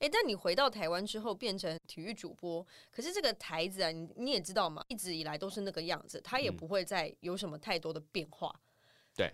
[0.00, 8.54] 哎，但你回到台湾之后变成体育主播，可是这个台子啊，你你也知道嘛，一直以来都是那个样子，它也不会再有什么太多的变化。
[9.14, 9.32] 对。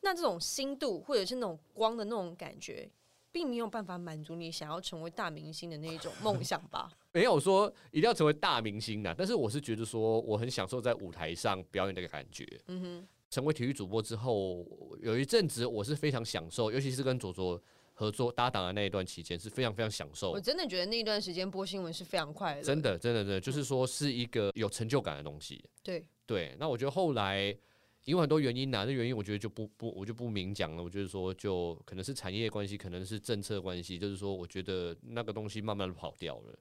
[0.00, 2.90] 那这种心度或者是那种光的那种感觉，
[3.30, 6.90] 并没有办法满足你想要成为大明星的那一种梦想吧？
[7.12, 12.46] 没有说一定要成为大明星的，但是我是觉得说，我很享受在舞台上表演的感觉。
[12.66, 13.08] 嗯哼。
[13.30, 14.66] 成为体育主播之后，
[15.00, 20.32] 有一阵子我是非常享受，尤其是跟左左合作搭档的那一段期间，是非常非常享受。
[20.32, 25.64] 我真的觉得那一段时间播新闻是非常快乐，真的，真的，真的，就是说是一个有成就感的东西。
[25.84, 27.56] 对对，那我觉得后来
[28.04, 30.82] 因为很多原因呐，这原因我觉得就不不我就不明讲了。
[30.82, 36.58] 我就是说就可能是产业关系，可能是政策关系，就是说我觉得那个东西慢慢的跑掉了。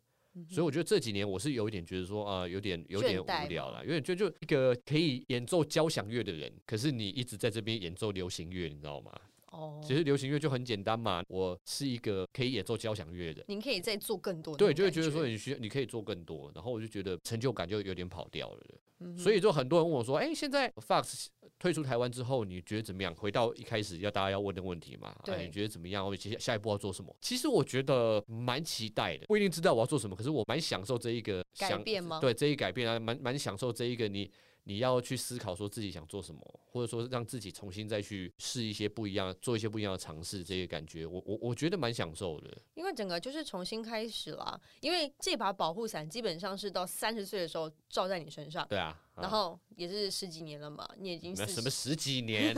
[0.47, 9.11] 所以我觉得这几年我是有一点觉得说啊，有点有点无聊了，有点就就一个可以演奏交响乐的人，可是你一直在这边演奏流行乐，你知道吗？
[9.51, 18.61] 哦，其实流行乐就很简单嘛，我是一个可以演奏交响乐的，您可以再做更多，对，就会觉得说你需要你可以做更多，然后我就觉得成就感就有点跑掉了。
[19.17, 26.05] 所以就很多人问我说：“哎，现在 Fox 退出台湾之后，你觉得怎么样？”回到一开始要大家要问的问题嘛，对，你觉得怎么样？
[26.05, 27.15] 或者接下一步要做什么？
[27.21, 32.19] 其实我觉得蛮期待的，不一定知道我要做什么，可是我蛮享受这一个改变吗？
[32.19, 34.29] 对，这一改变啊，蛮蛮享受这一个你。
[34.69, 36.39] 你要去思考说自己想做什么，
[36.71, 42.55] 或者说让自己重新再去试一些不一样，做一些不一样的尝试，这些感觉，我我我觉得蛮享受的。
[42.75, 48.63] 因为整个就是重新开始了，因为这把保护伞基本上是到三十岁的时候罩在你身上。
[48.69, 52.55] 对啊，然后也是十几年了嘛，你已经什么十几年，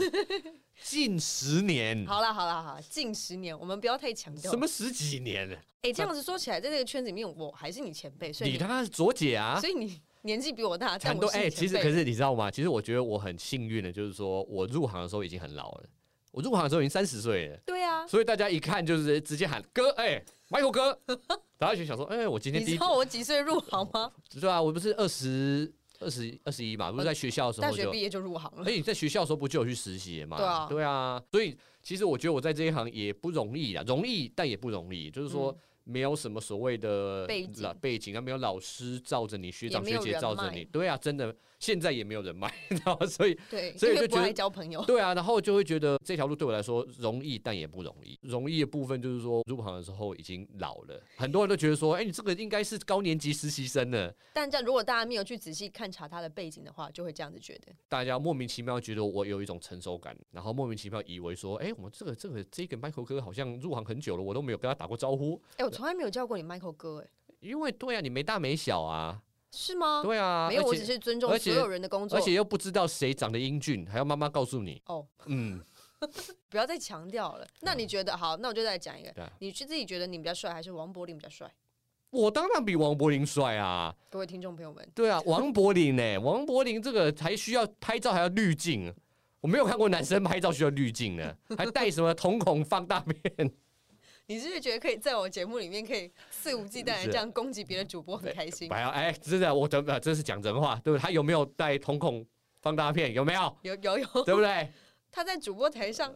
[0.82, 2.04] 近十年。
[2.04, 4.50] 好了好了好，近十年，我们不要太强调。
[4.50, 5.48] 什么十几年？
[5.80, 9.98] 哎，这样子说起来，在这个圈子里面，我还是你前辈，所以你他妈是左姐啊，所以你。
[10.22, 12.50] 年纪比我大，但都哎，其实可是你知道吗？
[12.50, 15.84] 其实我觉得我很幸运的，就是说我入行的时候已经很老了。
[16.30, 17.56] 我入行的时候已经三十岁了。
[17.66, 20.98] 对啊，所以大家一看就是直接喊哥，哎，Michael 哥，
[21.58, 24.10] 大家就想说，哎，我今天你知道我几岁入行吗？
[24.40, 28.64] 对啊，我不是二十二十二十一嘛，不是在学校的时候，大学毕业就入行了。
[28.64, 30.38] 哎，你在学校的时候不就有去实习嘛？
[30.38, 31.22] 对啊，对啊。
[31.32, 35.54] 所以其实我觉得我在这一行也不容易啊，容易但也不容易，就是说。
[35.84, 37.48] 没有什么所谓的背
[37.80, 41.34] 背景啊，没有老师罩着你，学长学姐罩着你，对啊，真的。
[41.62, 42.52] 现在也没有人脉，
[42.84, 43.06] 然后？
[43.06, 48.18] 所以对，所以就觉得交朋友，对啊，然后就会觉得这条路对我来说容易，但也不容易。
[48.22, 54.12] 容易的部分就是说入行的时候已经老了，很多人都觉得说，哎，你这个应该是高年级实习生呢。
[54.32, 57.72] 但这如果大家没有去仔细看查他的背景的话，就会这样子觉得。
[57.88, 65.40] 大家莫名其妙觉得我有一种成熟感，然后莫名其妙以为说，哎，我们这个这个这个 Michael 哥好像入行很久了，我都没有跟他打过招呼。
[65.58, 69.22] 哎，我从来没有叫过你 Michael 哥，哎，因为对啊，你没大没小啊。
[69.52, 70.00] 是吗？
[70.02, 74.80] 对啊，没有，我只是尊重所有人的工作，而且又不知道谁长得英俊，还要妈妈告诉你。
[74.86, 75.62] 哦，嗯，
[76.48, 77.46] 不要再强调了。
[77.60, 78.36] 那你觉得好？
[78.38, 79.14] 那我就再讲一个。
[79.38, 81.52] 你是自己觉得你比较帅，还是王柏林比较帅？
[82.10, 83.94] 我当然比王柏林帅啊！
[84.10, 86.18] 各位听众朋友们，对啊，王柏林呢？
[86.20, 88.92] 王柏林这个还需要拍照，还要滤镜。
[89.40, 93.52] 我没有看过男生拍照需要滤镜的，还带什么瞳孔放大片。
[94.32, 98.66] 你是不是觉得可以在我节目里面可以肆无忌惮的这样攻击别的主播，很开心？
[98.66, 101.02] 不要哎，真的，我真的这是讲真话，对不对？
[101.02, 102.24] 他有没有带瞳孔
[102.62, 103.12] 放大片？
[103.12, 103.54] 有没有？
[103.60, 104.72] 有有有，对不对？
[105.12, 106.14] 他在主播台上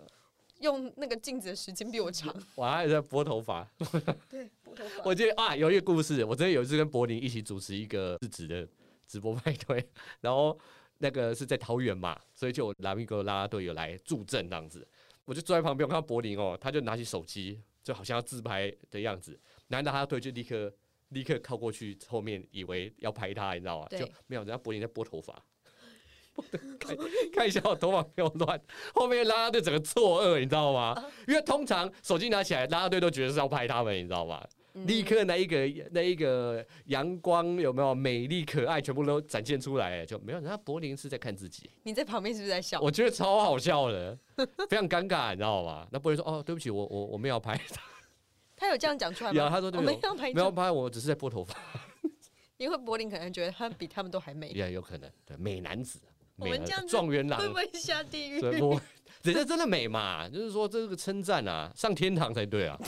[0.61, 2.35] 用那个镜子的时间比我长。
[2.57, 3.69] 我还在拨头发。
[4.31, 5.03] 对，拨头发。
[5.05, 8.67] 我记得啊，有一个故事，我真的有一次跟柏林一起主持一个日子的
[9.07, 9.87] 直播派对，
[10.23, 10.59] 然后
[10.97, 14.89] 那个是在桃园嘛，所以就拉米哥拉拉队友来助阵这样子，
[15.27, 17.61] 我就坐在旁边，我看到柏林哦，他就拿起手机。
[17.87, 20.75] 就好像要自拍的样子，难道他对就立刻
[21.11, 23.87] 立刻靠过去后面，以为要拍他，你知道吗？
[23.91, 25.41] 就没有，人家柏林在拨头发，
[26.81, 26.97] 看
[27.33, 28.61] 看一下我头发没有乱，
[28.93, 31.01] 后面拉拉队整个错愕，你知道吗？
[31.29, 34.45] 因为通常手机拿起来，拉拉队都觉得是要拍他们，你知道吗？
[34.85, 40.39] 立刻那一个那一个阳光有没有美丽可爱，全部都展现出来，就没有。
[40.39, 42.81] 人家柏林是在看自己，你在旁边是不是在笑？
[42.81, 44.17] 我觉得超好笑的，
[44.69, 45.87] 非常尴尬，你知道吗？
[45.91, 47.59] 那柏林说：“哦，对不起，我我我没有拍。”
[48.57, 49.43] 他有这样讲出来吗？
[49.43, 51.55] 有，他说：“我没有拍，没有拍，我只是在拨头发。”
[52.59, 56.01] 因为柏林可能觉得他比他们都还美，也有可能，对，美男子，
[56.37, 58.41] 我们这样状元郎会不会下地狱？
[59.23, 62.79] 人家真的美嘛，就是说这个称赞啊，上天堂才对啊。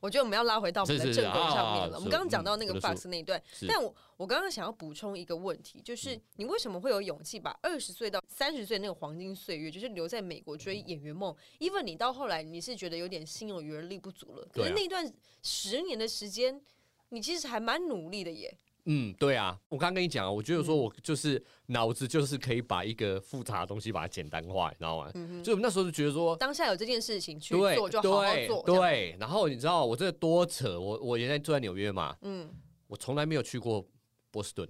[0.00, 1.96] 我觉得我们要拉回到我们的正轨上面了。
[1.96, 16.60] 我们刚刚讲到那个 Fox 那一段，但我我刚刚想要补充一个问题，就是你为什么会有勇气把二十岁到三十岁那个黄金岁月，就是留在美国追演员梦？even 你到后来你是觉得有点心有余而力不足了，可是那段十年的时间，
[17.08, 18.56] 你其实还蛮努力的耶。
[18.90, 25.10] 嗯，对啊，我刚刚跟你讲啊，我觉得说我就是脑子就是可以把一个复杂的东西把它简单化，你知道吗？
[25.14, 28.62] 嗯就那时候就觉得说，当下有这件事情去做就好好做。
[28.62, 32.50] 对，然后你知道我这多扯，我我原来住在纽约嘛，嗯，
[32.86, 33.86] 我从来没有去过
[34.30, 34.66] 波士顿，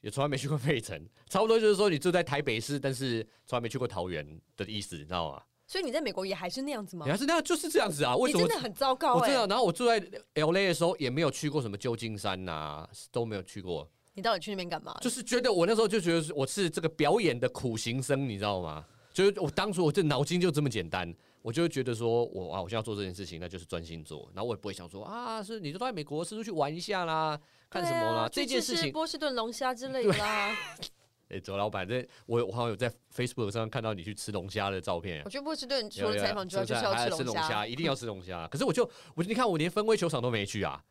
[0.00, 5.42] 也从来没去过费城，差不多就是说你住在台北市，但是从来没去过桃园的意思，你知道吗？
[5.72, 7.06] 所以你在美国也还是那样子吗？
[7.06, 8.14] 还是那样，就是这样子啊？
[8.14, 9.14] 为什么真的很糟糕？
[9.14, 9.46] 我知道。
[9.46, 9.98] 然后我住在
[10.34, 13.88] L A 的时候，也没有去过什么旧金山呐，都没有去过。
[14.12, 14.94] 你到底去那边干嘛？
[15.00, 18.84] 就是觉得我那时候就觉得我是这个表演的苦行僧，你知道吗？
[19.14, 28.28] 就是我当初我这脑筋就这么简单，我就觉得说我啊，我现在要做这件事情，那就是专心做，然后我也不会想说啊，是你都在美国，是不是去玩一下啦，看什么啦？
[28.30, 30.54] 这件事情，波士顿龙虾之类的啦。
[31.32, 35.22] 哎，周老板，这我我好像有在 Facebook 上看到你去吃龙虾的照片。
[35.24, 38.46] 我觉得波士顿除了采访之外，就是要吃龙虾，一定要吃龙虾。
[38.48, 40.82] 可是我就我你看我连分威球场都没去啊，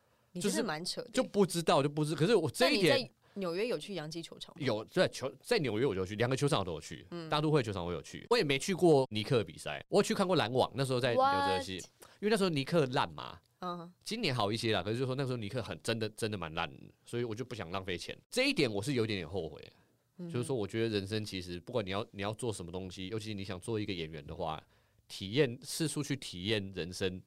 [0.42, 2.16] 就是蛮扯，就不知道就不知。
[2.16, 3.10] 可是我这一点。
[3.36, 4.54] 纽约有去洋基球场？
[4.60, 7.08] 有在球在纽约我就去，两个球场都有去。
[7.30, 9.82] 大都会球场我有去，我也没去过尼克比赛。
[9.88, 11.78] 我去看过篮网，那时候在纽泽西，
[12.20, 13.40] 因为那时候尼克烂嘛。
[13.62, 16.70] 嗯，今年好一些了，可是就说那时候尼克很真的真的蛮烂，
[17.06, 18.18] 所以我就不想浪费钱。
[18.30, 19.66] 这一点我是有点点后悔。
[20.30, 24.62] 就是说，我觉得人生其实不管你要你要做什么东西，尤其你想做一个演员的话，
[25.08, 27.22] 体验四处去体验人生，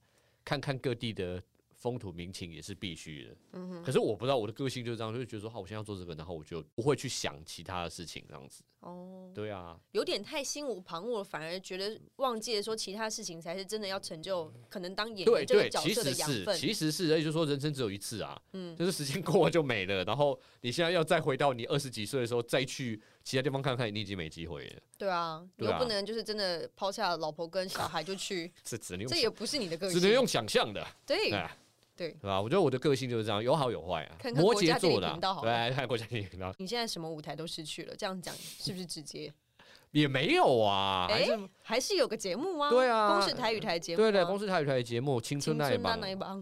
[0.44, 1.42] 看看各地的。
[1.76, 3.82] 风土民情也是必须的，嗯哼。
[3.82, 8.64] 可是我不知道我的个性就是这样，就觉得说，好，我现在要做这个，然后我就不会去想其他的事情，这样子。
[8.84, 16.54] 哦，对啊，有点太心无旁骛了，反而觉得忘记了说其他事情才是真的要成就，可能当演员这个角色的养分。
[16.56, 20.04] 其实是，也就是说人生只有一次啊，嗯，就是时间过了就没了。
[20.04, 24.82] 然后你现在要再回到你二十几岁的时候，再去其他地方看看，你已经没机会了。
[24.98, 30.86] 对啊，你又不能就是真的抛下老婆跟小孩就去， 这只能这也不是你的个性，只能用想象的。
[31.06, 31.32] 对。
[31.96, 32.40] 对，对吧？
[32.40, 34.16] 我觉得我的个性就是这样，有好有坏啊。
[34.34, 36.54] 摩羯座的，对，看国家电影频道。
[36.58, 39.32] 你现在什么舞台都失去了，这样讲是不是直接？
[39.92, 42.68] 也没有啊，还是还是有个节目啊？
[42.68, 46.00] 对啊，公视台语台节目，对对，公视台语台节目《青春那一帮》，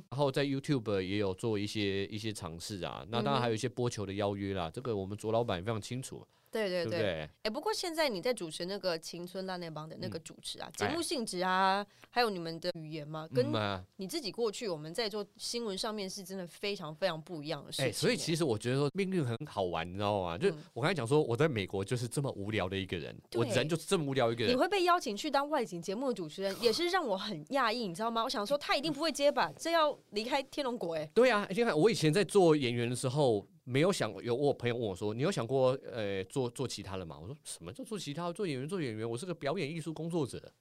[0.09, 3.05] 然后在 YouTube 也有做一些一些尝试啊。
[3.11, 6.27] 那当然还有一些播球的邀约啦，这个我们卓老板也非常清楚。
[6.53, 13.51] 对对对，哎，不过现在你在主持那个青春辣那帮的那个主持啊，节目性质啊，还有你们的语言嘛，跟
[13.97, 17.87] 你自己过去我们在做新闻上面是真的非常非常不一样的事情。
[17.87, 20.37] 哎，所以其实我觉得说命运很好玩，你知道吗？
[20.37, 24.53] 就我刚才讲说，我在美国就是这么无聊的一个人，我人就是这么无聊一个人。
[24.53, 28.23] 你会被邀请去当外景节目的主持人，也是让我很讶异，你知道吗？
[28.23, 31.11] 我想说他一定不会接吧，这要离开天龙国哎。
[31.15, 33.47] 对啊，你看我以前在做演员的时候。
[33.64, 38.33] 没有想有我朋友问我说：“你有想过呃做做其他的吗？”我说：“什么叫做其他？
[38.33, 40.53] 做演员做演员，我是个表演艺术工作者。”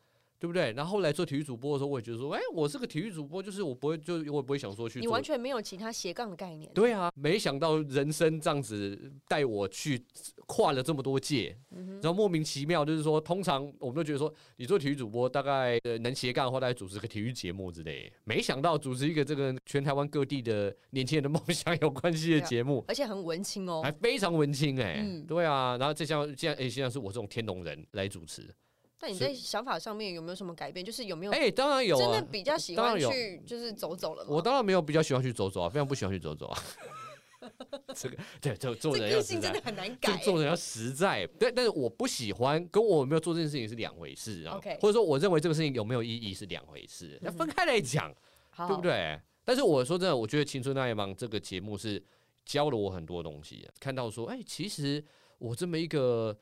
[0.42, 0.72] 对不对？
[0.72, 5.00] 然后后来做体育主播的时候，我也觉得说，哎，我是个体育主播，就是我不会，就我不会想说去。
[5.00, 6.68] 你完全没有其他斜杠的概念。
[6.74, 10.04] 对啊，没想到人生这样子带我去
[10.48, 11.56] 跨了这么多届，
[12.02, 18.12] 然后莫名其妙就是说，通常我们都觉得说，你做体育主播大概能斜杠的话，大概主持个体育节目之类。
[18.24, 25.06] 没想到主持一个这个全台湾各地的年轻人的梦想有关系的节目，而且很文青哦，还非常文青哎。
[25.28, 28.50] 对啊，然后这像现在哎，现在是我这种天龙人来主持。
[29.02, 30.86] 那你在想法上面有没有什么改变？
[30.86, 31.32] 就是有没有？
[31.32, 34.24] 哎，当然有，啊真的比较喜欢去就是走走了。
[34.30, 36.64] 我当然没有比较喜欢去走走啊，非常不喜欢去走走啊。
[37.96, 40.16] 这个对，就做人要实在，真的很难改。
[40.18, 44.62] 做人要实在，对，但是我不喜欢，跟我有没有做这件事情是两回事啊。
[44.80, 48.14] 或者说，我认为这个事情有没有意义是两回事，要分开来讲，
[48.56, 49.20] 对不对？
[49.44, 52.02] 但是我说真的，我觉得《青春那一帮》这个节目是
[52.46, 53.68] 教了我很多东西。
[53.80, 55.04] 看到说，哎，其实
[55.40, 56.38] 我这么一个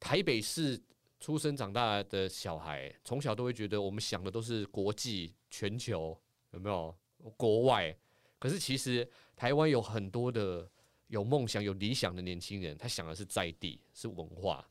[0.00, 0.80] 台北市。
[1.20, 6.18] 出生长大的小孩，从小都会觉得我们想的都是国际、全球，
[6.52, 6.96] 有没有
[7.36, 7.94] 国外？
[8.38, 9.06] 可是其实
[9.36, 10.66] 台湾有很多的
[11.08, 14.66] 有梦想、有理想的年轻人，他想的是在地，是文化，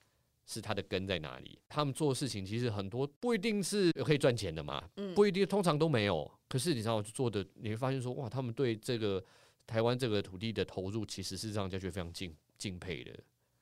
[0.47, 1.59] 是他的根在哪里？
[1.69, 6.29] 他们做事情其实很多不一定是可以赚钱的嘛，不一定，通常都没有。
[6.47, 9.23] 可是你知道做的，你会发现说，哇，他们对这个
[9.67, 13.11] 台湾这个土地的投入，其实是让人家觉得非常敬敬佩的，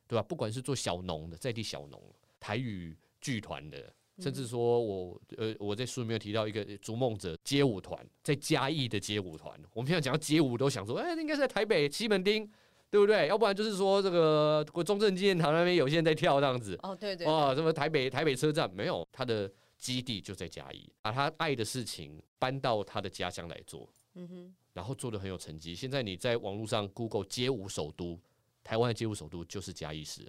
[0.08, 0.24] 对吧？
[0.24, 2.02] 不管是做小农的，在地小农。
[2.40, 9.60] 台语剧团的，甚至说我呃，我在书里面提到一个逐梦者街舞团，在嘉义的街舞团。
[9.74, 12.50] 我们现在讲到街舞，都想说，哎，应该是在台北西门町，
[12.90, 13.28] 对不对？
[13.28, 16.78] 要不然就是说这个中正纪念堂那边有些人在跳这样子。
[16.84, 17.28] 哦，对对。
[17.28, 19.08] 哦，什么台北台北车站没有？
[19.12, 23.88] 他的基地就在嘉义，把他爱的事情搬到他的家乡来做。
[24.16, 24.56] 嗯哼。
[24.74, 25.74] 然后做的很有成绩。
[25.74, 28.20] 现在你在网络上 Google 街舞首都，
[28.64, 30.22] 台湾的街舞首都就是嘉义市。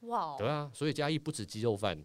[0.00, 2.02] 哇，对啊，所以嘉义不止鸡肉饭，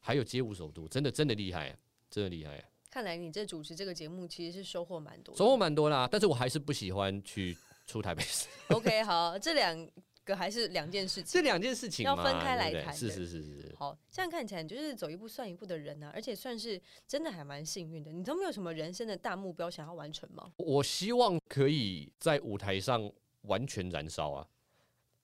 [0.00, 1.76] 还有街舞首都，真的真的厉害，
[2.10, 2.62] 真的厉害。
[2.90, 6.08] 看来你这主持这个节目其实是收获蛮多，收获蛮多啦。
[6.10, 8.48] 但是我还是不喜欢去出台北市。
[8.74, 9.88] OK，好，这两
[10.24, 12.94] 个还是两件事情，这两件事情要分开来谈。
[12.94, 13.74] 是是是是。
[13.78, 18.10] 好，这样看起来就是走一步算一步的人呢，而且算是真的还蛮幸运的。
[18.10, 20.52] 你都没有什么人生的大目标想要完成吗？
[20.56, 23.10] 我希望可以在舞台上
[23.42, 24.46] 完全燃烧啊。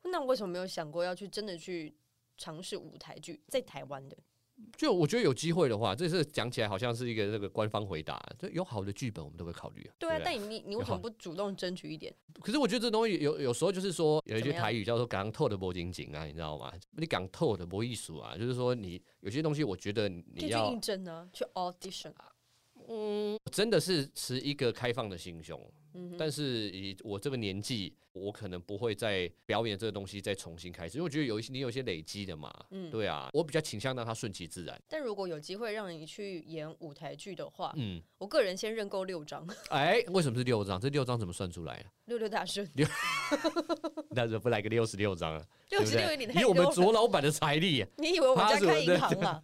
[0.05, 1.93] 那为什么没有想过要去真的去
[2.37, 4.17] 尝试舞台剧在台湾的？
[4.75, 8.19] 就我觉得有机会的话，这是讲起来好像是一个那个官方回答。
[8.39, 9.93] 就有好的剧本，我们都会考虑啊。
[9.99, 12.15] 对啊，但你你你为什么不主动争取一点？
[12.41, 16.73] 可是我觉得这东西有有时候就是说，有一句台语叫做“港透的播紧紧”啊，你知道吗？
[16.93, 22.33] 你港透的播艺术啊，就是说你有些东西，我觉得你要应征啊，去 audition 啊。
[22.89, 25.61] 嗯，真的是持一个开放的心胸。
[26.19, 34.79] 但是以我这个年纪，我可能不会再表演这个东西再重新开始，因为我觉得有一些你有些累积的嘛，嗯，对啊，我比较倾向让它顺其自然。
[34.91, 39.49] 但如果有机会让你去演舞台剧的话，嗯，我个人先认购六张。
[39.71, 40.79] 哎，为什么是六张？
[40.79, 41.89] 这六张怎么算出来啊？
[42.05, 42.87] 六六大顺，六
[44.13, 45.47] 那怎么不来个六十六张啊？
[45.71, 49.41] 六十六你以我们卓老板的财力，你以为我们家开银行啊？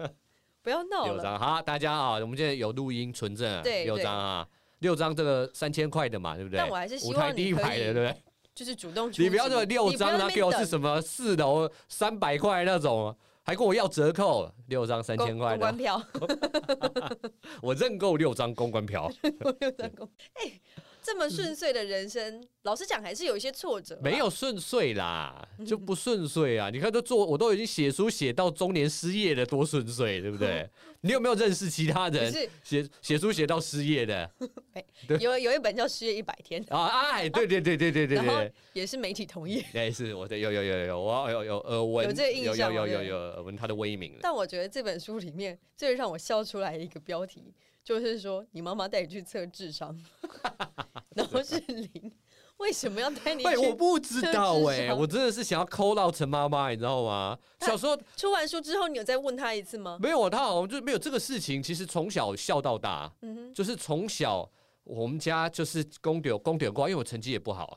[0.62, 1.12] 不要闹了。
[1.12, 4.46] 六张，好，大家啊，我们现在有录音存证，对，六张啊。
[4.78, 6.58] 六张这个三千块的嘛，对不对？
[6.58, 8.16] 但我还是希望第一排的，对不对？
[8.54, 16.02] 就是主动你不要说六张，啊给我是什么四楼三百块那种，还跟我要折扣，六张三千块公关票，
[17.62, 19.08] 我认购六张公关票。
[19.60, 20.60] 六张公，哎。
[21.02, 23.98] 这么顺遂的人生，老实讲还是有一些挫折。
[24.02, 26.70] 没有顺遂啦，就不顺遂啊！
[26.70, 30.68] 你看，都做，我都已经写书写到中年失业了，多顺遂，对不对？
[31.04, 32.32] 你有没有认识其他人
[32.62, 34.30] 写写书写到失业的？
[35.18, 37.10] 有有一本叫《失业一百天》 啊！
[37.10, 39.64] 哎，对对对对对对对，也是媒体同业。
[39.74, 44.16] 哎，是我的有有有有我有有耳闻，有这个印象，有有有有耳闻他的威名。
[44.20, 47.52] 但我觉得这本书里面最让我笑出来的一个标题。
[47.84, 49.98] 就是说，你妈妈带你去测智商，
[51.16, 52.12] 然后是零，
[52.58, 53.44] 为什么要带你？
[53.44, 57.36] 哎，我不知道哎，我真的是想要抠到陈妈妈，你知道吗？
[57.60, 59.98] 小时候出完书之后，你有再问他一次吗？
[60.00, 61.60] 没有，他好像就没有这个事情。
[61.60, 64.48] 其实从小笑到大，嗯哼，就是从小
[64.84, 67.74] 我们家就是公点公点挂，因为我成绩也不好啊，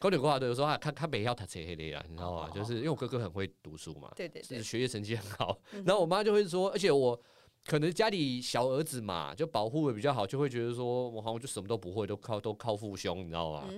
[0.00, 2.50] 公点挂的有时候他他每要他扯黑的呀，你知道吗？
[2.52, 7.20] 就是因为我哥哥很会读书嘛，对对，就是学业成绩很好，然后我妈就会说，而且我。
[7.64, 13.68] 可能家里小儿子嘛，就保护的比较好，就会觉得说，我好像就什么都不会，都靠都靠父兄，你知道吗？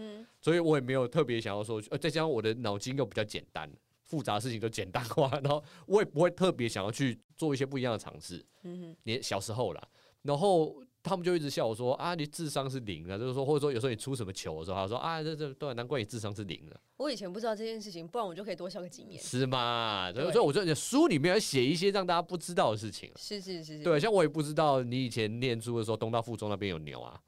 [0.41, 3.71] 所以我也没有特别想要说，呃，再加上我的脑筋又比较简单，
[4.05, 8.45] 复杂事情都简单化，然后我也不会特别想要去做一些不一样的尝试。
[8.65, 9.89] 嗯哼，你小时候啦，
[10.23, 10.83] 然后。
[11.07, 16.81] 他们就一直笑我说啊，你智商是零啊，就是说，或者说有时候你出什么球的时候，他说啊，这这对，难怪你智商是零了。
[16.97, 19.23] 我以前不知道这件事情，不然我就可以多笑个几年。
[19.23, 20.11] 是吗？
[20.13, 23.11] 所以所以我觉得书里面要写一些让大家不知道的事情。
[23.17, 23.85] 是是是是。
[23.85, 27.21] 对，像我也不知道你以前念书的时候，东大附中那边有牛啊。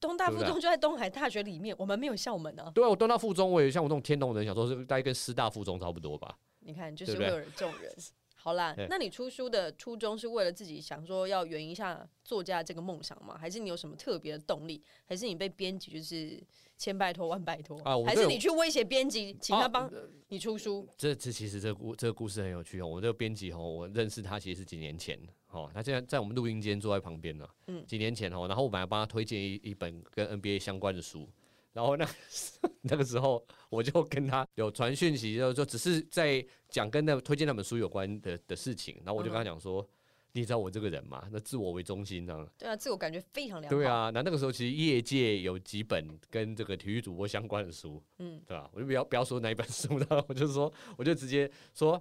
[0.00, 2.70] 东大附中就在东海大学里面，我们没有校门啊。
[2.74, 6.36] 对啊，我东大附中，我也像我这种天龙人，想说是大概跟师大附中差不多吧。
[6.60, 7.90] 你看，就是会有这种人。
[8.44, 13.38] 好啦，那你出书的初衷是为了自己想说要圆一下作家这个梦想吗？
[13.40, 14.82] 还是你有什么特别的动力？
[15.06, 16.38] 还是你被编辑就是
[16.76, 17.96] 千拜托万拜托啊？
[18.04, 19.90] 还是你去威胁编辑，请他帮
[20.28, 20.86] 你出书？
[20.98, 22.86] 这这其实这故这个故事很有趣哦。
[22.86, 25.18] 我这个编辑哦，我认识他其实是几年前
[25.48, 27.48] 哦，他现在在我们录音间坐在旁边呢。
[27.68, 31.26] 嗯，几年前哦，然后我本来帮他推荐一一本跟 NBA 相关的书。
[31.72, 32.08] 然后那
[32.82, 33.44] 那个时候，
[33.74, 38.96] 我就跟他有传讯息，就就只是在讲跟那推荐那本书有关的的事情。
[39.04, 39.86] 然后我就跟他讲说
[40.32, 41.26] ：“你知道我这个人嘛？
[41.32, 43.76] 那自我为中心呢？”对啊，自我感觉非常良好。
[43.76, 48.70] 对啊，那那个时候其实业界有几本跟这个体育主播相关的书，嗯，对吧？
[48.72, 52.00] 我就不要不要说哪一本书了，我就说，我就直接说：“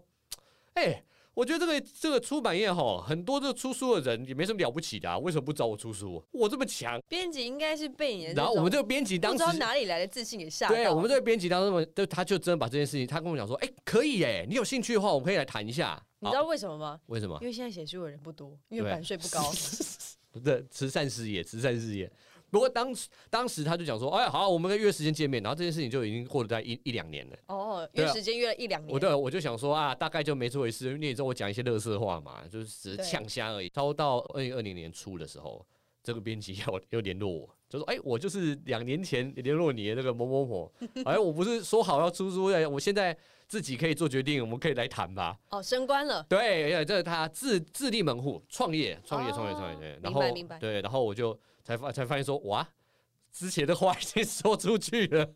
[0.75, 1.03] 哎。”
[1.33, 6.23] 我觉得这个这个出版业哈，很多这个出书的人也没什么了不起的啊，为什么不找我出书？
[6.31, 8.25] 我这么强，编辑应该是被你。
[8.25, 10.67] 然后我们这个编辑当时哪里来的自信给吓？
[10.67, 16.01] 对，我们这个编辑当时就他就真的把这件事情，他跟我讲说，哎，可以哎，你有兴趣的话，我们可以来谈一下。
[16.19, 16.99] 你知道为什么吗？
[17.07, 17.37] 为什么？
[17.41, 19.51] 因为现在写书的人不多，因为版税不高。
[20.43, 22.11] 对，慈善事业，慈善事业。
[22.53, 27.35] 不过当时当时他就讲说，哎，好，我们约时间见面，然后这件事情就已经过了在一一两年了。
[27.47, 28.93] 哦，约时间约了一两年。
[28.93, 33.67] 我对我就想说啊，大概就没这回事，因为你也知道我讲一些乐色话嘛，就是只是呛虾而已。
[33.69, 35.65] 超到二零二零年初的时候，
[36.03, 40.71] 这个编辑又又联络我，就说，哎，我就是两年前联络你的那个某某某，
[41.05, 45.35] 哎，我不是说好要出书的，我现在自己可以做决定，我们可以来谈吧。
[45.49, 46.23] 哦，升官了。
[46.29, 49.99] 对，这是他自自立门户，创业，创业，创业，创业。
[50.03, 50.59] 明白，明白。
[50.59, 52.67] 对，然后我就才发才发现说，哇。
[53.31, 55.33] 之前的话已经说出去了，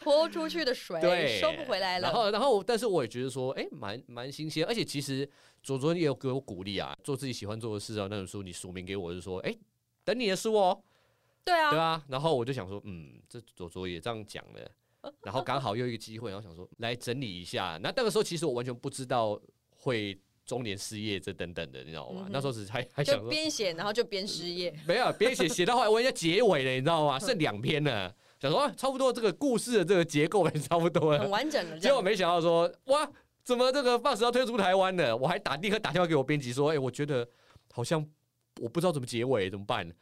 [0.00, 0.98] 泼出去的水
[1.40, 2.08] 收不回来了。
[2.08, 4.66] 然后，然后，但是我也觉得说，哎，蛮蛮新鲜。
[4.66, 5.30] 而且其实
[5.62, 8.08] 左左也有给我鼓励啊，做自己喜欢做的事啊。
[8.10, 9.56] 那本书你署名给我，就说，哎，
[10.02, 10.82] 等你的书哦。
[11.44, 12.04] 对啊，对啊。
[12.08, 14.68] 然后我就想说，嗯，这左左也这样讲了。
[15.22, 17.78] 然后刚好又一个机会，然后想说来整理一下。
[17.80, 19.40] 那那个时候其实我完全不知道
[19.76, 20.20] 会。
[20.48, 22.26] 中年失业这等等的，你知道吗？
[22.30, 24.74] 那时候只还还想边写，然后就边失业。
[24.88, 27.18] 没有边写，写到后来我要结尾了，你知道吗？
[27.18, 28.12] 剩两篇了。
[28.40, 31.76] 想说差不多这个故事的这个结构也差不多了，很完整了。
[31.80, 33.06] 结果没想到说哇，
[33.44, 35.14] 怎么这个 Box 要退出台湾呢？
[35.14, 37.28] 我还打立刻打电话给我编辑说，哎，我觉得
[37.70, 38.02] 好像
[38.58, 39.92] 我不知道怎么结尾，怎么办？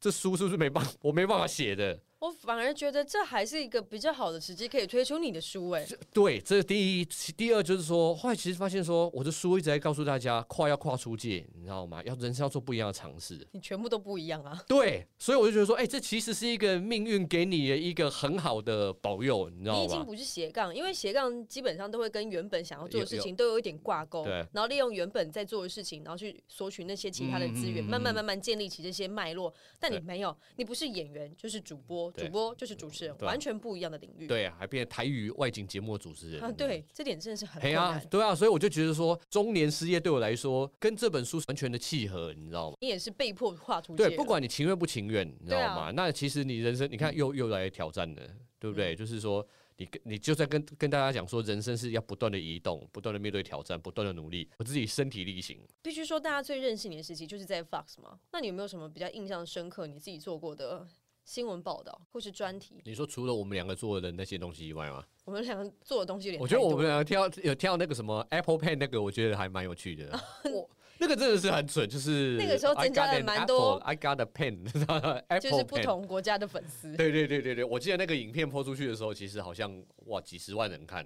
[0.00, 2.00] 这书是不是没办法我没办法写的？
[2.22, 5.84] 我反而觉得这还是一个比较好的时机，可以推出你的书哎。
[6.12, 7.04] 对，这是第一。
[7.36, 12.00] 第二就是说，后来其实发现说，我的书一直在告诉大家，跨要跨出界，你知道吗？
[12.04, 13.44] 要人生要做不一样的尝试。
[13.50, 14.62] 你全部都不一样啊。
[14.68, 19.80] 对，所以我就觉得说，哎，这其实是一个命运给你的一个很好的保佑，你知道吗？
[19.80, 24.46] 你已经不是斜杠，因为斜杠基本上都会跟原本想要做的事情都有一点挂钩，对。
[24.52, 29.52] 然后利用原本在做的事情，然后去索取那些其他的资源，慢慢慢慢建立起这些脉络。
[29.80, 32.92] 但你没有，你不是演员，就是主播，主播就是主。
[32.92, 42.76] 持人完全不一样的领域，对啊，还变成台语外景节目的主持人啊，对，这点真的是很困难，对啊，所以我就觉得说，中年失业对我来说，跟这本书完全的契合，你知道吗？
[42.82, 45.90] 你也是被迫画出对，不管你情愿不情愿，你知道吗？
[45.92, 48.22] 那其实你人生，你看又又来挑战了，
[48.58, 48.94] 对不对？
[48.94, 49.42] 就是说，
[49.78, 55.58] 你跟你就在跟跟大家讲说，人生是要不断的移动，不断的面对挑战，不断的努力，我自己身体力行。
[55.80, 58.18] 必须说，大家最认识你的时期就是在 Fox 嘛？
[58.32, 60.86] 那你有没有什么比较印象深刻，你自己做过的？
[61.24, 65.04] 新闻报道或是专题，你说除了我们两个做的那些东西以外吗？
[65.24, 70.10] 我们两个做的东西，我觉得我们两个跳有跳那个什么 Apple Pen 那个，我觉得还蛮有趣的。
[70.52, 70.68] 我
[70.98, 73.74] 那个真的是很准，就是那个时候增加了蛮多。
[73.84, 76.96] I got a pen，就是不同国家的粉丝。
[76.96, 81.04] 对对对对对，我记得那个影片播出去的时候，其实好像哇几十万人看。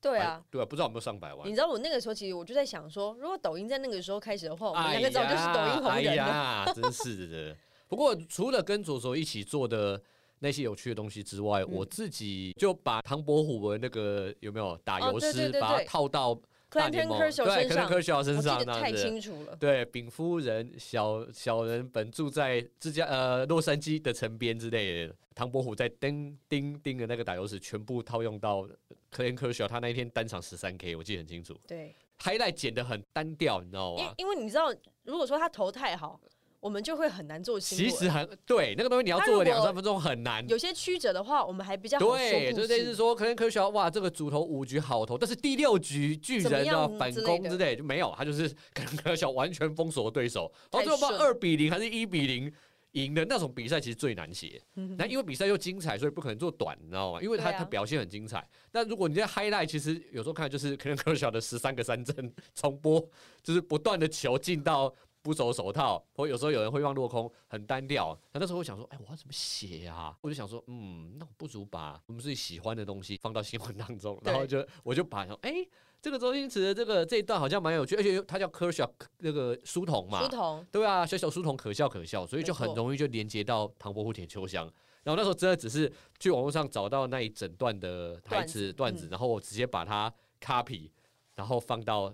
[0.00, 1.48] 对啊，对啊，不知道有没有上百万。
[1.48, 6.72] 你知道我那个时候，其实我就在想说，如果抖音在那个时候开始的话，我们两个早就是抖音红人了。
[6.74, 7.56] 真是的。
[7.88, 10.00] 不过除了跟左手一起做的。
[10.40, 16.32] 那些有趣的东西之外，我自己就把唐伯虎的那个有没有打油诗，把它套到
[16.70, 19.56] 大联盟，对，克能科小身上，太清楚了。
[19.56, 25.16] 对，禀夫人，小小人本住在芝加呃洛杉矶的城边之类的。
[25.34, 28.62] 唐伯虎在叮叮叮的那个打油诗，全部套用到
[29.10, 31.58] 科恩科小，他那一天单场十三 K，我记得很清楚。
[31.66, 34.14] 对，highlight 剪的很单调，你知道吗？
[34.16, 34.72] 因因为你知道，
[35.02, 36.20] 如果说他投太好。
[36.60, 37.88] 我们就会很难做新闻。
[37.88, 40.46] 其实很对，那个东西你要做两三分钟很难。
[40.48, 52.52] 有些曲折的话，我们还比较好对，就类似说，可能科学哇，这个主投五局好投，但是第六局巨人要反攻之类就没有，他就是可能科学完全封锁对手，然后最后把二比零还是一比零
[52.92, 54.60] 赢的那种比赛，其实最难写。
[54.96, 57.22] 那因为比赛又精彩，所以不可能做短，你知道吗？
[57.22, 58.44] 因为他他表现很精彩。
[58.72, 62.98] 但如果你在 highlight，其实有时候看就是可能科学的十三个三振重播，
[63.44, 64.92] 就是不断的球进到。
[65.28, 68.18] 不守手套，或有时候有人会放落空，很单调。
[68.32, 70.16] 那那时候我想说，哎，我要怎么写呀？
[70.22, 75.56] 我就想说，嗯，那我不如把我们自己喜欢的东西放到新闻当中，然后就我就把说，哎，
[76.00, 84.64] 这个周星驰的这个这一段好像蛮有趣，而且他叫科学那个书童嘛，书童对啊，小小书童可笑可笑，所以就很容易就连接到唐伯虎点秋香。
[85.04, 90.10] 然后那时候真的只是去网络上找到那一整段的台词段子，然后我直接把它
[90.40, 90.88] copy，
[91.34, 92.10] 然后放到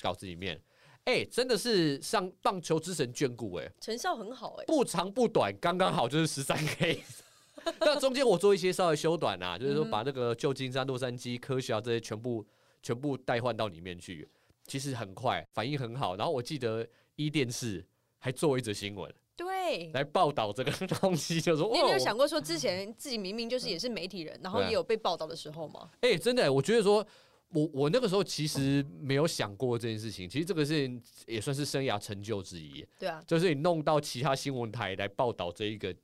[0.00, 0.58] 稿子里面。
[1.08, 7.02] 哎，真的是像棒球之神眷顾哎，成效很好哎，不长不短，刚刚好就是十三 K。
[7.80, 12.46] 那中间我做一些稍微修短啊，就是说把那个旧金山、洛杉矶、科学啊这些全部
[12.82, 14.28] 全部代换到里面去，
[14.66, 16.14] 其实很快，反应很好。
[16.14, 16.86] 然后我记得
[17.16, 17.82] 一电视
[18.18, 25.88] 还做一则新闻，对，来报道这个东西，就说你有没有想过说之前自己明明就是也是媒体人，然后也有被报道的时候吗？
[26.02, 27.06] 哎，真的，我觉得说。
[27.50, 32.86] 我我那个时候其实没有想过这件事情，其实这个事情也算是生涯成就之一。
[32.98, 35.94] 对啊，就是你弄到其他新闻台来报道这一个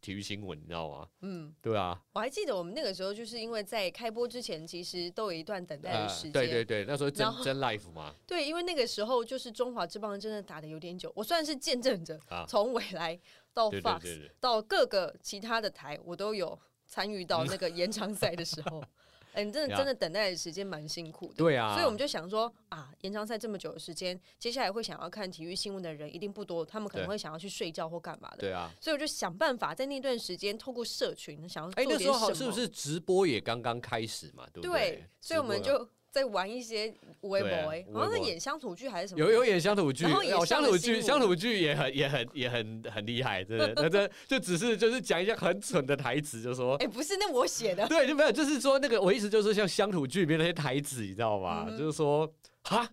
[0.00, 1.08] 体育新闻，你知道吗？
[1.22, 2.00] 嗯，对啊。
[2.12, 6.32] 我还记得我们那个时候就是因为在开播之前，其实都有一段等待的时间。
[6.32, 8.14] 对对对，那时候真真 life 嘛。
[8.24, 13.18] 对，因为那个时候就是中华之棒真的打的有点久，我算是见证着从未来
[13.52, 18.82] 到 Fox 到各个其他的台，我都有参与到那个延长赛的时候。
[19.34, 34.46] 哎，你真的真的等待的时间蛮辛苦的，对啊，所以我们就想说啊，延长赛这么久的时间，接下来会想要看体育新闻的人一定不多，他们可能会想要去睡觉或干嘛的，对啊，所以我就想办法在那段时间透过社群想要做点什么，是不是直播也刚刚开始嘛？
[34.52, 35.04] 对不对？
[35.20, 35.88] 所以我们就。
[36.14, 39.18] 在玩一些微博哎，好像是演乡土剧还是什么？
[39.18, 43.72] 有有演乡土剧，有乡土剧，乡土剧也很也很也很很厉害，真的。
[43.82, 51.66] 那这就只是就是讲一些很蠢的台词，就说，哎，不是那我写的，对，就没有，就是说那个我意思就是像乡土剧里面那些台词，你知道吗？
[51.76, 52.88] 就是说，哈。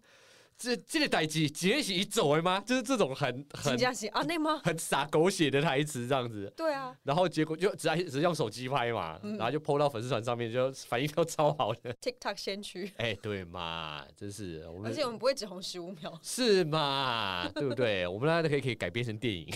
[0.62, 2.64] 这这个代机直接是一走的吗？
[2.68, 3.74] 就是这种很很
[4.12, 4.62] 啊那吗？
[4.64, 6.54] 很傻狗血的台词这样子。
[6.56, 11.92] 对啊，然后结果就只只用手机拍嘛，然后就 PO 到粉丝团上面，就反应都超好的。
[11.96, 12.92] TikTok 先驱。
[12.98, 14.64] 哎，对嘛，真是。
[14.86, 16.20] 而且我们不会只红十五秒。
[16.22, 17.50] 是嘛？
[17.56, 18.06] 对不对？
[18.06, 19.52] 我们大家可以可以改编成电影。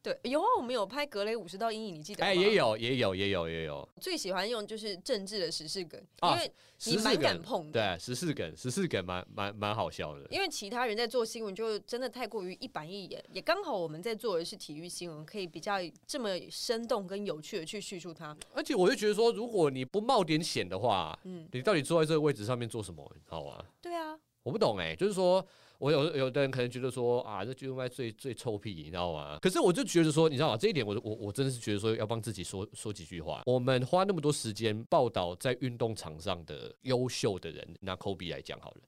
[0.00, 2.28] 对，有啊，我们有拍格雷五十道阴影，你记得吗？
[2.28, 3.88] 哎，也有，也有，也有，也有。
[4.00, 6.52] 最喜欢用就是政治的时事梗，因为
[6.84, 7.96] 你蛮敢碰的。
[7.96, 10.26] 对，时事梗，时事梗蛮蛮蛮好笑的。
[10.36, 18.36] 因为其他人在做新闻，就真的太过于一板一眼，也刚好我们在做的是体育新闻，可以比较这么生动跟有趣的去叙述它。
[18.52, 23.10] 而且我就觉得说，如果你不冒点险的话，嗯，你到底坐在这个位置上面做什么？
[23.14, 23.64] 你知道吗？
[23.80, 25.42] 对啊，我不懂哎，就是说
[25.78, 29.38] 我有有的人可能觉得说啊，这就应该最最臭屁，你知道吗？
[29.40, 30.56] 可是我就觉得说，你知道吗？
[30.58, 33.40] 这一点我我我真的是觉得说，要帮自己说说几句话。
[33.46, 38.82] 我们花那么多时间报道在运动场上的优秀的人，拿科比来讲好了。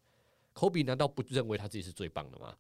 [0.59, 2.53] 科比难道不认为他自己是最棒的吗？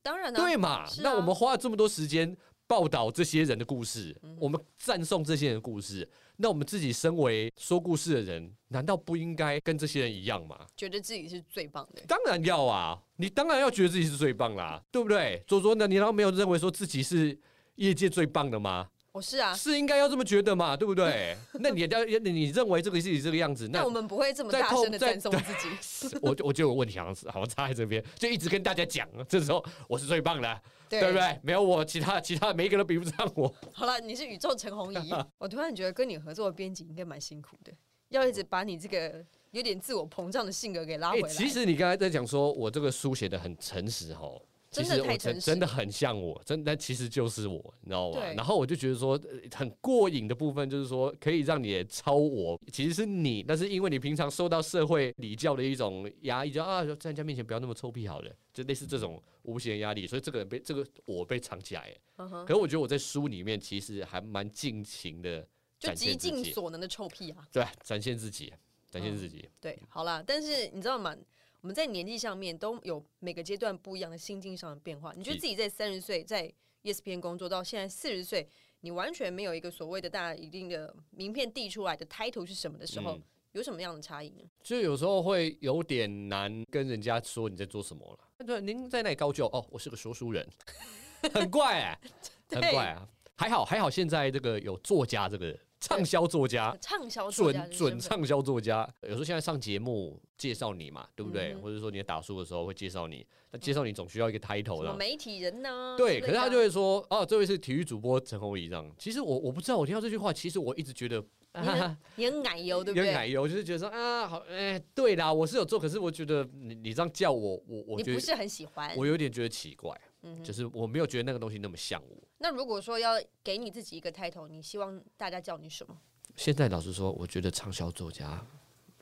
[0.00, 0.86] 当然了，对嘛？
[1.02, 2.34] 那我们花了这么多时间
[2.66, 10.66] 报道这些人的故事，我们赞颂这些人的故事，那我们自己身为说故事的人，难道不应该跟这些人一样吗？
[10.74, 12.00] 觉得自己是最棒的？
[12.08, 12.98] 当然要啊！
[13.16, 15.42] 你当然要觉得自己是最棒啦，对不对？
[15.46, 15.86] 左左呢？
[15.86, 17.38] 你难道没有认为说自己是
[17.74, 18.88] 业界最棒的吗？
[19.18, 21.36] 我是啊，是应该要这么觉得嘛，对不对？
[21.58, 26.16] 那你要你认为这个是你这个样子，那我们不会这么大声的赞颂自己。
[26.22, 31.36] 我我就有问题，好像是好像插在这边，就一直跟大家讲，这时候我是最棒的，对不对？
[31.42, 33.52] 没有我，其他其他每一个都比不上我。
[33.72, 37.72] 好了，你是宇宙陈红怡， 我突然觉得跟你合作的编辑应该蛮辛苦的，
[38.10, 41.28] 要一直把你这个有点自我膨胀的性格给拉回来。
[41.28, 44.28] 其实你刚才在讲说我这个书写的很诚实哈。
[44.70, 48.20] 其实我真真的很像我，真但其实就是我，你知道吗？
[48.36, 49.18] 然后我就觉得说
[49.54, 61.90] 很过瘾的部分就是说可以让你超我，其实是你，但是因为你平常受到社会礼教的一种压抑，就啊在人家面前不要那么臭屁好了，就类似这种无形的压力，所以这个人被这个我被藏起来。
[62.16, 65.46] 可是我觉得我在书里面其实还蛮尽情的，
[65.78, 68.52] 就极尽所能的臭屁啊，对，展现自己，
[68.90, 69.48] 展现自己。
[69.60, 71.16] 对，好啦，但是你知道吗？
[71.60, 75.12] 我们在年纪上面都有每个阶段不一样的心境上的变化。
[75.16, 76.52] 你觉得自己在三十岁在
[76.84, 78.48] ESPN 工作到现在四十岁，
[78.80, 83.18] 你完全没有一个所谓的大一定的名片递出来的 title 是什么的时候，
[83.52, 84.44] 有什么样的差异呢？
[84.62, 88.46] 就有时候会有点难跟人家说你在做什么了。
[88.46, 90.48] 对，您在那里高就哦，我是个说书人，
[91.34, 91.98] 很怪哎，
[92.50, 93.08] 很怪啊。
[93.36, 95.58] 还好还好，现在这个有作家这个。
[95.80, 101.54] 畅销作家， 畅销准准畅销作家，有时候现在上节目介绍你嘛，对不对？
[101.56, 105.94] 或者说你打书的时候会介绍你，那介绍你总需要一个 title 的，媒体人呢？
[105.96, 108.90] 对，可是他就会说，哦，这位是体育主播陈宏仪这样。
[108.98, 111.24] 其实我我不知道，我听到这句话，其实我一直觉得
[112.16, 113.06] 你很 奶油，对不对？
[113.06, 119.98] 有奶油，就是觉得说啊，好，哎，对啦，我是有做，可是我觉得你你这样叫我，我我你不是很喜欢，我有点觉得奇怪。
[120.22, 122.27] 嗯，就是我没有觉得那个东西那么像我。
[122.38, 125.96] 那如果说要给你自己一个 title，你希望大家叫你什么？
[126.36, 128.40] 现在老实说，我觉得畅销作家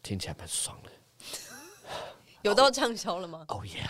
[0.03, 0.91] 听起来蛮爽的。
[2.43, 3.45] 有到畅销了吗？
[3.51, 3.83] 哦耶！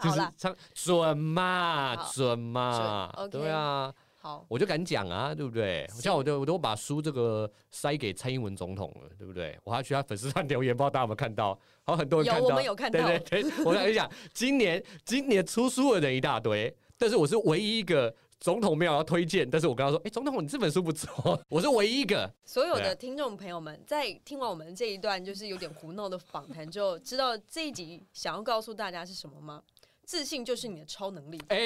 [0.00, 3.94] 好了，畅准嘛，准嘛，对啊。
[4.18, 5.86] 好，我就敢讲啊，对不对？
[5.88, 9.58] 像我都我都把书这个塞给蔡英文总统了，对不对？
[9.64, 11.58] 我还去他粉丝上留言，不知道大家有没有看到？
[11.84, 13.00] 好，很多人看到，我们有看到。
[13.06, 22.28] 对对对，我跟你讲，今年今年出书的人一大堆，但是我是唯一一个总统没有要推荐，但是我跟他说，哎，总统，你这本书不错， 我是唯一一个。
[22.44, 29.62] 所有的听众朋友们，在听完我们这一段就是有点胡闹的访谈之后，知道这一集想要告诉大家是什么吗？
[30.04, 31.56] 自信就是你的超能力，哎，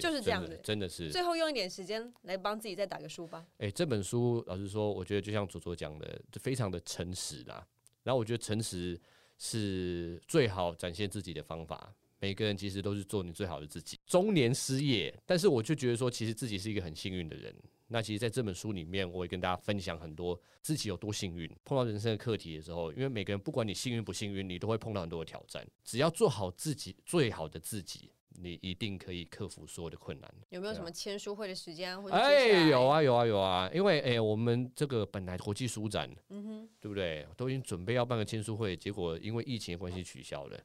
[0.00, 1.10] 就是这样子，真的是。
[1.10, 3.44] 最后用一点时间来帮自己再打个书吧。
[3.58, 7.62] 哎，这本书老实说，我觉得就像左左讲的，就非常的诚实啦。
[8.04, 8.98] 然后我觉得诚实
[9.36, 11.92] 是最好展现自己的方法。
[12.20, 13.98] 每个人其实都是做你最好的自己。
[14.06, 17.54] 中年失业，但是我就觉得说，其实自己是一个很幸运的人。
[17.92, 25.66] 那其实，在这本书里面，我也跟大家分享很多自己有多幸运，碰到人生的课题的时候，因为每个人不管你幸运不幸运，你都会碰到很多的挑战。
[25.82, 30.32] 只要做好自己最好的自己，你一定可以克服所有的困难。
[30.50, 31.98] 有没有什么签书会的时间？
[32.10, 33.68] 哎，有啊，有啊，有啊。
[33.74, 37.26] 因为哎，我们这个本来国际书展，嗯哼，对不对？
[37.36, 40.56] 都已经准备要办个签书会，结果因为疫情的关系取消了。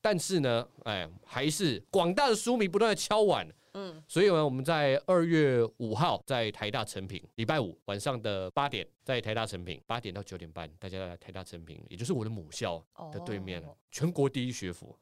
[0.00, 3.46] 但是呢，哎，还是广大的书迷不断的敲碗。
[3.74, 12.82] 嗯，所以呢，我们在二月五号在台大成品，礼拜五晚上的八点，在台大成品八点到九点半，大家来台大成品，也就是我的母校
[13.12, 14.98] 的对面，全国第一学府。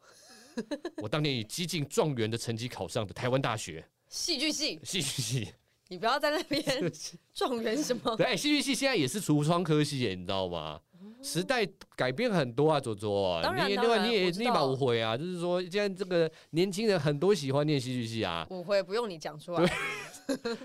[0.99, 5.49] 我当年以激进状元的成绩考上的台湾大学戏剧系，戏剧系。
[5.89, 6.63] 你不要在那边
[7.33, 8.17] 状元什么？
[8.17, 10.81] 对，戏剧系现在也是橱窗科系耶，你知道吗？
[11.27, 11.67] 时代
[11.97, 13.43] 改变很多啊，左左。
[13.43, 18.47] 当然，另外你也立马误会啊，就是说现在这个年轻人很多喜欢念戏剧系啊。
[18.51, 19.73] 误会不用你讲出来。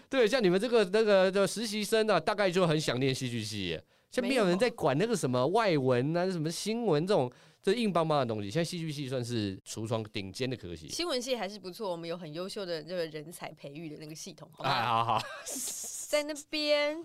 [0.07, 3.79] 对， 像你们这个那个的实习生啊，大概就很想念戏剧系。
[4.11, 7.31] 像没有人在管那个什么外文啊、什么新闻这种
[7.63, 8.51] 这硬邦邦的东西。
[8.51, 10.89] 现在戏剧系算是橱窗顶尖的科系。
[10.89, 14.47] 新闻系还是不错，我们有很优秀的这个人才培育的那个系统。
[14.59, 15.21] 哎，好好，
[16.07, 17.03] 在那边。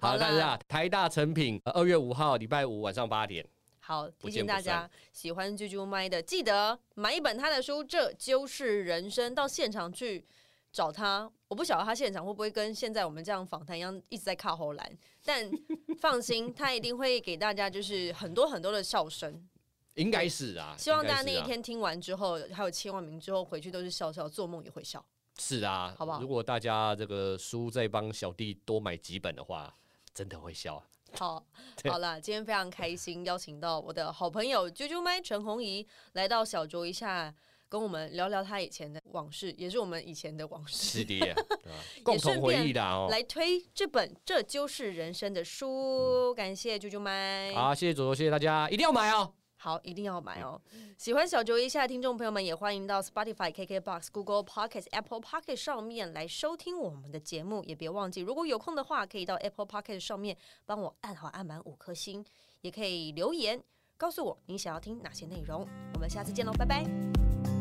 [0.00, 3.46] 好，大家台大成品，二月五号礼拜五晚上八点。
[3.78, 9.34] 好，提醒大家喜欢啾啾麦的，记得买一本他的书，这就是人生。
[9.34, 10.24] 到现场去
[10.72, 14.98] 找他，我不晓得他现场会不会跟现在我们这样访谈一样，一直在靠后栏。
[15.24, 15.50] 但
[16.00, 19.48] 放心， 他一定会给大家就是很多很多的笑声。
[19.94, 25.04] 应该是啊，希望大家那一天听完之后，还有千万名之后回去都是笑笑，做梦也会笑。
[25.40, 26.20] 是啊，好不好？
[26.20, 29.74] 如果大家这个书再帮小弟多买几本的话，
[30.12, 30.82] 真的会笑。
[31.14, 31.42] 好，
[31.88, 37.34] 好了，今天非常开心，邀请到我的好朋友啾啾麦陈红怡来到小酌一下，
[37.70, 41.34] 跟我们聊聊他以前的往事，也是我们以前的往事，是的，
[42.04, 43.08] 共同回忆的哦。
[43.10, 47.52] 来推这本《这就是人生》的书，感谢啾啾麦。
[47.54, 49.32] 好，谢谢左左，谢谢大家，一定要买哦。
[49.62, 50.58] 好，一定要买哦！
[50.96, 57.62] 喜欢小卓一下的听众朋友们，也欢迎到 Spotify、KKBox、Google Pocket、Apple Pocket 上面来收听我们的节目。
[57.64, 60.34] 也别忘记，如果有空的话，可以到 Apple Pocket 上面
[60.64, 62.24] 帮我按好按满五颗星，
[62.62, 63.62] 也可以留言
[63.98, 65.68] 告诉我你想要听哪些内容。
[65.92, 67.59] 我们下次见喽，拜拜。